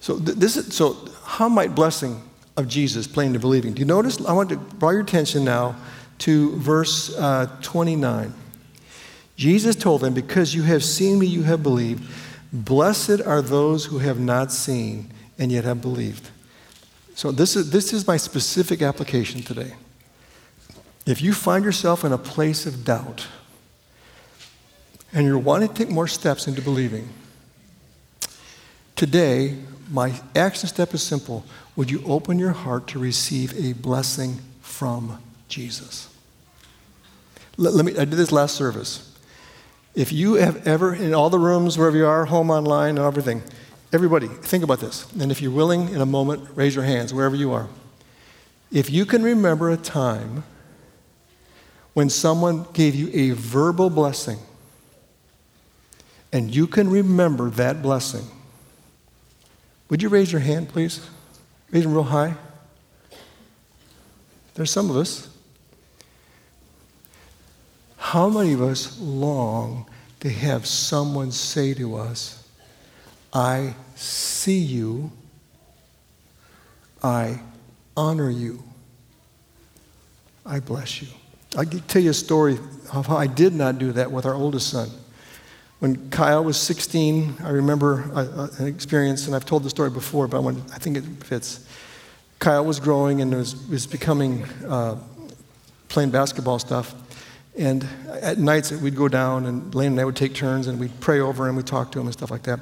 So 0.00 0.18
th- 0.18 0.36
this 0.36 0.58
is, 0.58 0.74
so 0.74 1.08
how 1.24 1.48
might 1.48 1.74
blessing 1.74 2.22
of 2.58 2.68
Jesus 2.68 3.06
play 3.06 3.24
into 3.24 3.38
believing? 3.38 3.72
Do 3.72 3.80
you 3.80 3.86
notice? 3.86 4.22
I 4.26 4.34
want 4.34 4.50
to 4.50 4.56
draw 4.56 4.90
your 4.90 5.00
attention 5.00 5.44
now 5.44 5.76
to 6.20 6.56
verse 6.56 7.14
uh, 7.16 7.46
29. 7.62 8.32
Jesus 9.36 9.74
told 9.74 10.02
them, 10.02 10.14
Because 10.14 10.54
you 10.54 10.62
have 10.62 10.84
seen 10.84 11.18
me, 11.18 11.26
you 11.26 11.42
have 11.44 11.62
believed. 11.62 12.08
Blessed 12.52 13.22
are 13.22 13.42
those 13.42 13.86
who 13.86 13.98
have 13.98 14.20
not 14.20 14.52
seen 14.52 15.10
and 15.38 15.50
yet 15.50 15.64
have 15.64 15.80
believed. 15.80 16.28
So, 17.14 17.32
this 17.32 17.56
is, 17.56 17.70
this 17.70 17.92
is 17.92 18.06
my 18.06 18.16
specific 18.16 18.82
application 18.82 19.42
today. 19.42 19.72
If 21.06 21.22
you 21.22 21.32
find 21.32 21.64
yourself 21.64 22.04
in 22.04 22.12
a 22.12 22.18
place 22.18 22.66
of 22.66 22.84
doubt 22.84 23.26
and 25.12 25.26
you're 25.26 25.38
wanting 25.38 25.68
to 25.68 25.74
take 25.74 25.90
more 25.90 26.06
steps 26.06 26.46
into 26.46 26.60
believing, 26.60 27.08
today, 28.94 29.56
my 29.90 30.20
action 30.36 30.68
step 30.68 30.92
is 30.92 31.02
simple. 31.02 31.44
Would 31.76 31.90
you 31.90 32.02
open 32.04 32.38
your 32.38 32.52
heart 32.52 32.86
to 32.88 32.98
receive 32.98 33.58
a 33.58 33.72
blessing 33.72 34.38
from 34.60 35.18
Jesus? 35.48 36.09
Let, 37.60 37.74
let 37.74 37.84
me, 37.84 37.92
I 37.92 38.06
did 38.06 38.12
this 38.12 38.32
last 38.32 38.56
service. 38.56 39.14
If 39.94 40.12
you 40.12 40.34
have 40.34 40.66
ever, 40.66 40.94
in 40.94 41.12
all 41.12 41.28
the 41.28 41.38
rooms, 41.38 41.76
wherever 41.76 41.96
you 41.96 42.06
are, 42.06 42.24
home, 42.24 42.50
online, 42.50 42.96
and 42.96 43.06
everything, 43.06 43.42
everybody, 43.92 44.28
think 44.28 44.64
about 44.64 44.80
this. 44.80 45.12
And 45.20 45.30
if 45.30 45.42
you're 45.42 45.52
willing, 45.52 45.90
in 45.90 46.00
a 46.00 46.06
moment, 46.06 46.48
raise 46.54 46.74
your 46.74 46.84
hands, 46.84 47.12
wherever 47.12 47.36
you 47.36 47.52
are. 47.52 47.68
If 48.72 48.88
you 48.88 49.04
can 49.04 49.22
remember 49.22 49.68
a 49.68 49.76
time 49.76 50.44
when 51.92 52.08
someone 52.08 52.66
gave 52.72 52.94
you 52.94 53.10
a 53.12 53.32
verbal 53.32 53.90
blessing, 53.90 54.38
and 56.32 56.54
you 56.54 56.66
can 56.66 56.88
remember 56.88 57.50
that 57.50 57.82
blessing, 57.82 58.24
would 59.90 60.00
you 60.00 60.08
raise 60.08 60.32
your 60.32 60.40
hand, 60.40 60.70
please? 60.70 61.06
Raise 61.70 61.82
them 61.82 61.92
real 61.92 62.04
high. 62.04 62.36
There's 64.54 64.70
some 64.70 64.88
of 64.88 64.96
us. 64.96 65.29
How 68.10 68.28
many 68.28 68.54
of 68.54 68.60
us 68.60 68.98
long 68.98 69.86
to 70.18 70.28
have 70.28 70.66
someone 70.66 71.30
say 71.30 71.74
to 71.74 71.94
us, 71.94 72.44
I 73.32 73.76
see 73.94 74.58
you, 74.58 75.12
I 77.04 77.38
honor 77.96 78.28
you, 78.28 78.64
I 80.44 80.58
bless 80.58 81.00
you? 81.00 81.06
I 81.56 81.64
can 81.64 81.78
tell 81.82 82.02
you 82.02 82.10
a 82.10 82.14
story 82.14 82.58
of 82.92 83.06
how 83.06 83.16
I 83.16 83.28
did 83.28 83.54
not 83.54 83.78
do 83.78 83.92
that 83.92 84.10
with 84.10 84.26
our 84.26 84.34
oldest 84.34 84.70
son. 84.70 84.90
When 85.78 86.10
Kyle 86.10 86.42
was 86.42 86.56
16, 86.56 87.36
I 87.44 87.50
remember 87.50 88.10
a, 88.12 88.18
a, 88.18 88.50
an 88.58 88.66
experience, 88.66 89.28
and 89.28 89.36
I've 89.36 89.46
told 89.46 89.62
the 89.62 89.70
story 89.70 89.90
before, 89.90 90.26
but 90.26 90.44
I 90.48 90.78
think 90.78 90.96
it 90.96 91.04
fits. 91.22 91.64
Kyle 92.40 92.64
was 92.64 92.80
growing 92.80 93.20
and 93.20 93.32
was, 93.32 93.68
was 93.68 93.86
becoming 93.86 94.42
uh, 94.66 94.96
playing 95.88 96.10
basketball 96.10 96.58
stuff. 96.58 96.92
And 97.60 97.86
at 98.08 98.38
nights, 98.38 98.72
we'd 98.72 98.96
go 98.96 99.06
down, 99.06 99.44
and 99.44 99.74
Lane 99.74 99.92
and 99.92 100.00
I 100.00 100.06
would 100.06 100.16
take 100.16 100.34
turns, 100.34 100.66
and 100.66 100.80
we'd 100.80 100.98
pray 100.98 101.20
over 101.20 101.46
him, 101.46 101.56
we'd 101.56 101.66
talk 101.66 101.92
to 101.92 102.00
him, 102.00 102.06
and 102.06 102.12
stuff 102.14 102.30
like 102.30 102.44
that. 102.44 102.58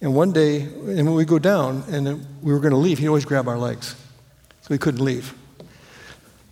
And 0.00 0.14
one 0.14 0.30
day, 0.30 0.60
and 0.60 1.04
when 1.06 1.14
we 1.14 1.24
go 1.24 1.40
down, 1.40 1.82
and 1.90 2.24
we 2.40 2.52
were 2.52 2.60
going 2.60 2.70
to 2.70 2.78
leave, 2.78 2.98
he'd 2.98 3.08
always 3.08 3.24
grab 3.24 3.48
our 3.48 3.58
legs. 3.58 3.96
So 4.62 4.68
we 4.70 4.78
couldn't 4.78 5.04
leave. 5.04 5.34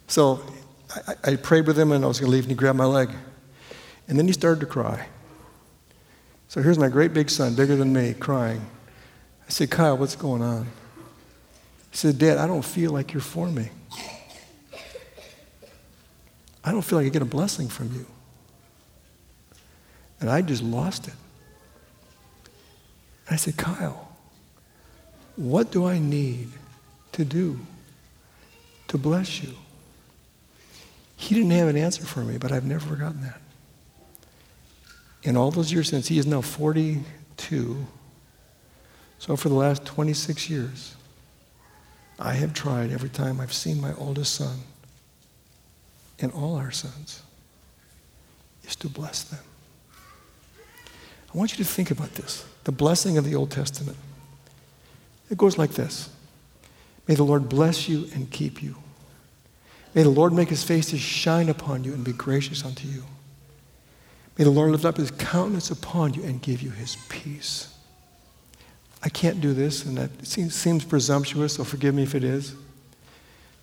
So 0.09 0.43
I, 1.07 1.15
I 1.23 1.37
prayed 1.37 1.69
with 1.69 1.79
him, 1.79 1.93
and 1.93 2.05
I 2.05 2.09
was 2.09 2.19
going 2.19 2.27
to 2.27 2.33
leave, 2.33 2.43
and 2.43 2.51
he 2.51 2.57
grabbed 2.57 2.77
my 2.77 2.87
leg. 2.87 3.09
And 4.09 4.19
then 4.19 4.27
he 4.27 4.33
started 4.33 4.59
to 4.61 4.67
cry. 4.67 5.07
So 6.49 6.61
here's 6.63 6.81
my 6.81 6.89
great 6.89 7.15
big 7.15 7.31
son, 7.31 7.55
bigger 7.55 7.77
than 7.77 7.93
me, 7.93 8.15
crying. 8.15 8.67
I 9.47 9.51
said, 9.51 9.71
Kyle, 9.71 9.97
what's 9.97 10.17
going 10.17 10.43
on? 10.43 10.65
He 11.93 11.97
said, 11.99 12.19
Dad, 12.19 12.39
I 12.39 12.49
don't 12.49 12.65
feel 12.65 12.91
like 12.91 13.13
you're 13.13 13.21
for 13.21 13.47
me. 13.47 13.69
I 16.67 16.73
don't 16.73 16.83
feel 16.83 16.99
like 16.99 17.07
I 17.07 17.11
get 17.11 17.23
a 17.23 17.27
blessing 17.27 17.69
from 17.69 17.95
you. 17.95 18.05
And 20.19 20.29
I 20.29 20.43
just 20.43 20.65
lost 20.65 21.07
it. 21.07 21.15
And 23.27 23.35
I 23.35 23.37
said, 23.37 23.57
Kyle, 23.57 24.17
what 25.37 25.71
do 25.71 25.87
I 25.87 26.01
need 26.01 26.49
to 27.13 27.25
do 27.25 27.61
to 28.89 28.99
bless 28.99 29.43
you? 29.43 29.53
He 31.15 31.37
didn't 31.37 31.51
have 31.53 31.69
an 31.69 31.77
answer 31.77 32.05
for 32.05 32.25
me, 32.25 32.37
but 32.37 32.51
I've 32.51 32.65
never 32.65 32.85
forgotten 32.85 33.21
that. 33.21 33.41
In 35.23 35.37
all 35.37 35.53
those 35.53 35.73
years 35.73 35.89
since, 35.89 36.09
he 36.09 36.19
is 36.19 36.27
now 36.27 36.41
42. 36.41 37.87
So 39.19 39.37
for 39.37 39.49
the 39.49 39.55
last 39.55 39.85
26 39.85 40.51
years, 40.51 40.97
I 42.19 42.33
have 42.35 42.53
tried 42.55 42.91
every 42.91 43.09
time 43.09 43.41
I've 43.41 43.53
seen 43.53 43.81
my 43.81 43.95
oldest 43.95 44.35
son 44.35 44.59
and 46.21 46.33
all 46.33 46.57
our 46.57 46.71
sons 46.71 47.23
is 48.65 48.77
to 48.77 48.89
bless 48.89 49.23
them. 49.25 49.41
I 51.35 51.39
want 51.39 51.53
you 51.53 51.65
to 51.65 51.71
think 51.71 51.91
about 51.91 52.15
this 52.15 52.45
the 52.65 52.73
blessing 52.73 53.19
of 53.19 53.25
the 53.25 53.35
Old 53.35 53.51
Testament. 53.51 53.97
It 55.31 55.39
goes 55.39 55.59
like 55.59 55.73
this 55.73 56.11
May 57.07 57.15
the 57.15 57.25
Lord 57.25 57.49
bless 57.49 57.89
you 57.89 58.09
and 58.15 58.31
keep 58.31 58.63
you. 58.63 58.77
May 59.95 60.03
the 60.03 60.11
Lord 60.11 60.33
make 60.33 60.51
his 60.51 60.63
face 60.63 60.91
to 60.91 60.99
shine 60.99 61.49
upon 61.49 61.85
you 61.85 61.95
and 61.95 62.05
be 62.05 62.13
gracious 62.13 62.65
unto 62.65 62.87
you. 62.87 63.03
May 64.37 64.45
the 64.45 64.51
Lord 64.51 64.71
lift 64.71 64.85
up 64.85 64.99
his 64.99 65.11
countenance 65.11 65.71
upon 65.71 66.13
you 66.13 66.23
and 66.23 66.43
give 66.43 66.61
you 66.61 66.71
his 66.71 66.97
peace. 67.09 67.73
I 69.03 69.09
can't 69.09 69.41
do 69.41 69.55
this, 69.55 69.85
and 69.87 69.97
that 69.97 70.27
seems, 70.27 70.55
seems 70.55 70.85
presumptuous, 70.85 71.55
so 71.55 71.65
forgive 71.65 71.95
me 71.95 72.03
if 72.03 72.15
it 72.15 72.25
is. 72.25 72.55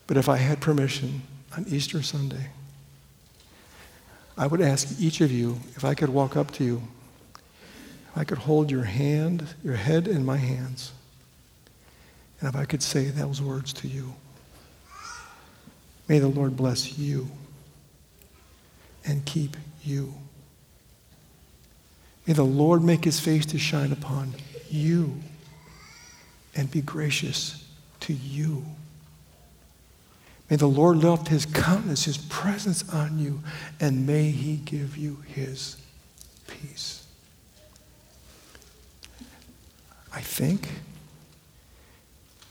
But 0.07 0.17
if 0.17 0.27
I 0.29 0.37
had 0.37 0.59
permission 0.61 1.21
on 1.55 1.65
Easter 1.67 2.01
Sunday, 2.01 2.49
I 4.37 4.47
would 4.47 4.61
ask 4.61 4.99
each 4.99 5.21
of 5.21 5.31
you 5.31 5.59
if 5.75 5.85
I 5.85 5.93
could 5.93 6.09
walk 6.09 6.35
up 6.35 6.51
to 6.51 6.63
you, 6.63 6.81
if 7.35 8.17
I 8.17 8.23
could 8.23 8.39
hold 8.39 8.71
your 8.71 8.83
hand, 8.83 9.47
your 9.63 9.75
head 9.75 10.07
in 10.07 10.25
my 10.25 10.37
hands, 10.37 10.91
and 12.39 12.49
if 12.49 12.55
I 12.55 12.65
could 12.65 12.81
say 12.81 13.05
those 13.05 13.41
words 13.41 13.71
to 13.73 13.87
you. 13.87 14.13
May 16.07 16.19
the 16.19 16.27
Lord 16.27 16.57
bless 16.57 16.97
you 16.97 17.29
and 19.05 19.23
keep 19.25 19.55
you. 19.83 20.13
May 22.25 22.33
the 22.33 22.43
Lord 22.43 22.83
make 22.83 23.05
his 23.05 23.19
face 23.19 23.45
to 23.47 23.59
shine 23.59 23.91
upon 23.91 24.33
you 24.69 25.15
and 26.55 26.69
be 26.71 26.81
gracious 26.81 27.63
to 28.01 28.13
you. 28.13 28.65
May 30.49 30.57
the 30.57 30.67
Lord 30.67 30.97
lift 30.97 31.29
his 31.29 31.45
countenance, 31.45 32.05
his 32.05 32.17
presence 32.17 32.87
on 32.89 33.17
you, 33.17 33.41
and 33.79 34.05
may 34.05 34.29
he 34.29 34.57
give 34.57 34.97
you 34.97 35.23
his 35.27 35.77
peace. 36.47 37.05
I 40.13 40.21
think 40.21 40.69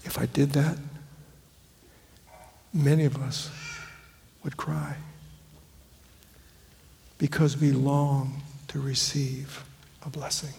if 0.05 0.18
I 0.18 0.26
did 0.26 0.50
that, 0.52 0.76
many 2.74 3.05
of 3.05 3.16
us 3.22 3.50
would 4.42 4.57
cry 4.57 4.96
because 7.18 7.57
we 7.57 7.70
long 7.70 8.42
to 8.68 8.81
receive 8.81 9.64
a 10.05 10.11
blessing. 10.11 10.55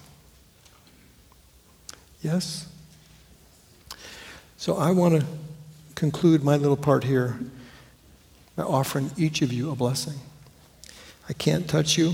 Yes? 2.21 2.67
So 4.55 4.77
I 4.77 4.91
want 4.91 5.19
to 5.19 5.27
conclude 5.95 6.43
my 6.43 6.57
little 6.57 6.77
part 6.77 7.03
here 7.03 7.39
by 8.55 8.63
offering 8.63 9.11
each 9.17 9.41
of 9.41 9.51
you 9.51 9.71
a 9.71 9.75
blessing. 9.75 10.19
I 11.29 11.33
can't 11.33 11.67
touch 11.67 11.97
you, 11.97 12.13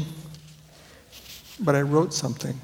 but 1.60 1.76
I 1.76 1.82
wrote 1.82 2.14
something. 2.14 2.60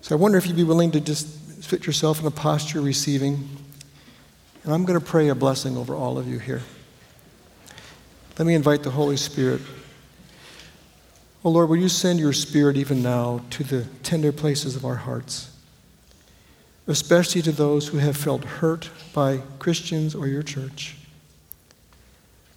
So 0.00 0.14
I 0.14 0.18
wonder 0.18 0.38
if 0.38 0.46
you'd 0.46 0.56
be 0.56 0.64
willing 0.64 0.90
to 0.92 1.00
just 1.00 1.26
fit 1.62 1.86
yourself 1.86 2.20
in 2.20 2.26
a 2.26 2.30
posture 2.30 2.80
receiving. 2.80 3.48
And 4.62 4.72
I'm 4.72 4.84
going 4.84 4.98
to 4.98 5.04
pray 5.04 5.28
a 5.28 5.34
blessing 5.34 5.76
over 5.76 5.94
all 5.94 6.18
of 6.18 6.28
you 6.28 6.38
here. 6.38 6.62
Let 8.38 8.46
me 8.46 8.54
invite 8.54 8.82
the 8.82 8.90
Holy 8.90 9.16
Spirit. 9.16 9.60
Oh 11.44 11.50
Lord, 11.50 11.68
will 11.68 11.76
you 11.76 11.88
send 11.88 12.18
your 12.18 12.32
Spirit 12.32 12.76
even 12.76 13.02
now 13.02 13.42
to 13.50 13.64
the 13.64 13.84
tender 14.02 14.32
places 14.32 14.76
of 14.76 14.84
our 14.84 14.96
hearts? 14.96 15.53
Especially 16.86 17.42
to 17.42 17.52
those 17.52 17.88
who 17.88 17.98
have 17.98 18.16
felt 18.16 18.44
hurt 18.44 18.90
by 19.12 19.38
Christians 19.58 20.14
or 20.14 20.26
your 20.26 20.42
church, 20.42 20.96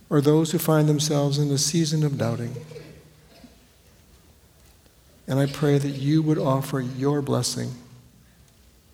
or 0.10 0.22
those 0.22 0.52
who 0.52 0.58
find 0.58 0.90
themselves 0.90 1.38
in 1.38 1.50
a 1.50 1.58
season 1.58 2.04
of 2.04 2.18
doubting. 2.18 2.56
And 5.28 5.40
I 5.40 5.46
pray 5.46 5.78
that 5.78 5.90
you 5.90 6.22
would 6.22 6.38
offer 6.38 6.80
your 6.80 7.22
blessing 7.22 7.74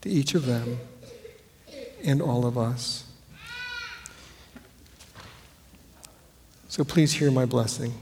to 0.02 0.10
each 0.10 0.34
of 0.34 0.46
them 0.46 0.80
and 2.04 2.22
all 2.22 2.46
of 2.46 2.58
us. 2.58 3.06
So 6.68 6.84
please 6.84 7.14
hear 7.14 7.30
my 7.30 7.46
blessing. 7.46 7.94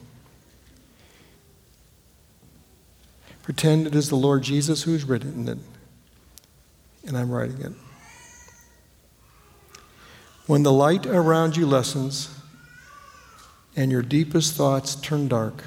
Pretend 3.44 3.88
it 3.88 3.96
is 3.96 4.08
the 4.08 4.16
Lord 4.16 4.44
Jesus 4.44 4.84
who 4.84 4.94
has 4.94 5.04
written 5.04 5.48
it 5.50 5.58
and 7.06 7.18
I'm 7.18 7.32
writing 7.32 7.60
it. 7.62 7.74
When 10.48 10.64
the 10.64 10.72
light 10.72 11.06
around 11.06 11.56
you 11.56 11.66
lessens 11.66 12.38
and 13.76 13.92
your 13.92 14.02
deepest 14.02 14.54
thoughts 14.56 14.96
turn 14.96 15.28
dark, 15.28 15.64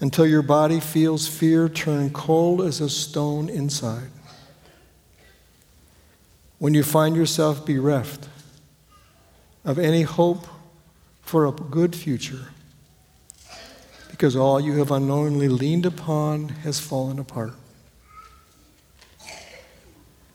until 0.00 0.26
your 0.26 0.42
body 0.42 0.80
feels 0.80 1.26
fear 1.26 1.68
turn 1.68 2.10
cold 2.10 2.62
as 2.62 2.80
a 2.80 2.88
stone 2.88 3.48
inside. 3.48 4.10
When 6.58 6.74
you 6.74 6.82
find 6.82 7.16
yourself 7.16 7.66
bereft 7.66 8.28
of 9.64 9.78
any 9.78 10.02
hope 10.02 10.46
for 11.22 11.46
a 11.46 11.52
good 11.52 11.94
future, 11.94 12.48
because 14.10 14.34
all 14.34 14.60
you 14.60 14.78
have 14.78 14.90
unknowingly 14.90 15.48
leaned 15.48 15.86
upon 15.86 16.48
has 16.48 16.80
fallen 16.80 17.18
apart 17.18 17.54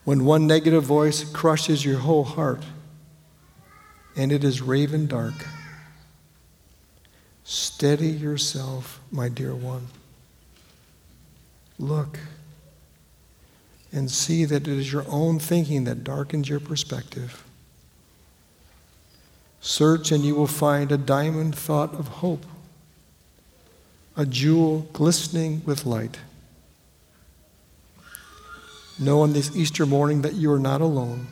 when 0.04 0.26
one 0.26 0.48
negative 0.48 0.84
voice 0.84 1.24
crushes 1.24 1.86
your 1.86 2.00
whole 2.00 2.24
heart 2.24 2.64
and 4.16 4.32
it 4.32 4.44
is 4.44 4.62
raven 4.62 5.08
dark. 5.08 5.34
Steady 7.44 8.10
yourself, 8.10 9.02
my 9.12 9.30
dear 9.30 9.56
one. 9.56 9.88
Look 11.80 12.20
and 13.94 14.10
see 14.10 14.44
that 14.44 14.68
it 14.68 14.78
is 14.78 14.92
your 14.92 15.06
own 15.08 15.40
thinking 15.40 15.84
that 15.84 16.04
darkens 16.04 16.50
your 16.50 16.60
perspective. 16.60 17.44
Search 19.62 20.12
and 20.12 20.26
you 20.26 20.36
will 20.36 20.48
find 20.48 20.92
a 20.92 20.98
diamond 20.98 21.56
thought 21.56 21.94
of 21.94 22.08
hope, 22.08 22.46
a 24.18 24.26
jewel 24.26 24.88
glistening 24.94 25.62
with 25.66 25.86
light. 25.86 26.18
Know 29.04 29.22
on 29.22 29.34
this 29.34 29.54
Easter 29.54 29.86
morning 29.86 30.22
that 30.22 30.34
you 30.34 30.50
are 30.54 30.60
not 30.60 30.80
alone, 30.80 31.28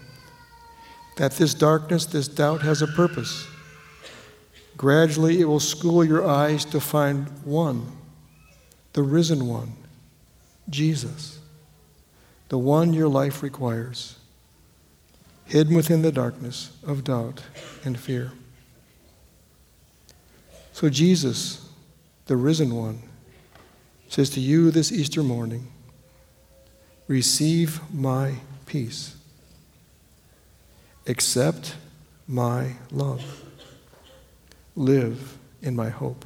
that 1.16 1.34
this 1.34 1.54
darkness, 1.54 2.06
this 2.06 2.28
doubt 2.28 2.62
has 2.64 2.82
a 2.82 2.88
purpose. 2.88 3.48
Gradually, 4.76 5.40
it 5.40 5.46
will 5.46 5.62
school 5.62 6.04
your 6.04 6.28
eyes 6.28 6.66
to 6.66 6.82
find 6.82 7.30
one, 7.46 7.90
the 8.92 9.04
risen 9.04 9.48
one, 9.48 9.72
Jesus, 10.70 11.40
the 12.50 12.58
one 12.58 12.94
your 12.94 13.08
life 13.08 13.42
requires, 13.42 14.18
hidden 15.46 15.74
within 15.74 16.02
the 16.02 16.12
darkness 16.12 16.72
of 16.86 17.06
doubt 17.06 17.42
and 17.86 17.98
fear. 17.98 18.34
So, 20.74 20.90
Jesus, 20.90 21.70
the 22.26 22.36
risen 22.36 22.76
one, 22.76 23.02
says 24.10 24.30
to 24.32 24.42
you 24.42 24.72
this 24.72 24.92
Easter 24.92 25.24
morning, 25.24 25.71
Receive 27.12 27.82
my 27.94 28.36
peace. 28.66 29.18
Accept 31.06 31.76
my 32.26 32.76
love. 32.90 33.44
Live 34.78 35.38
in 35.62 35.76
my 35.76 35.90
hope. 35.90 36.24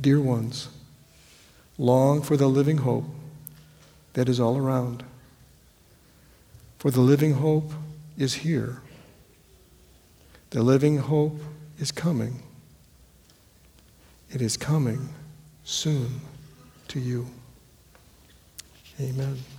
Dear 0.00 0.20
ones, 0.20 0.68
long 1.76 2.22
for 2.22 2.36
the 2.36 2.46
living 2.46 2.78
hope 2.78 3.06
that 4.12 4.28
is 4.28 4.38
all 4.38 4.56
around. 4.56 5.02
For 6.78 6.92
the 6.92 7.00
living 7.00 7.32
hope 7.32 7.72
is 8.16 8.32
here. 8.32 8.80
The 10.50 10.62
living 10.62 10.98
hope 10.98 11.40
is 11.80 11.90
coming. 11.90 12.44
It 14.30 14.40
is 14.40 14.56
coming 14.56 15.08
soon 15.64 16.20
to 16.86 17.00
you. 17.00 17.26
Amen. 19.00 19.57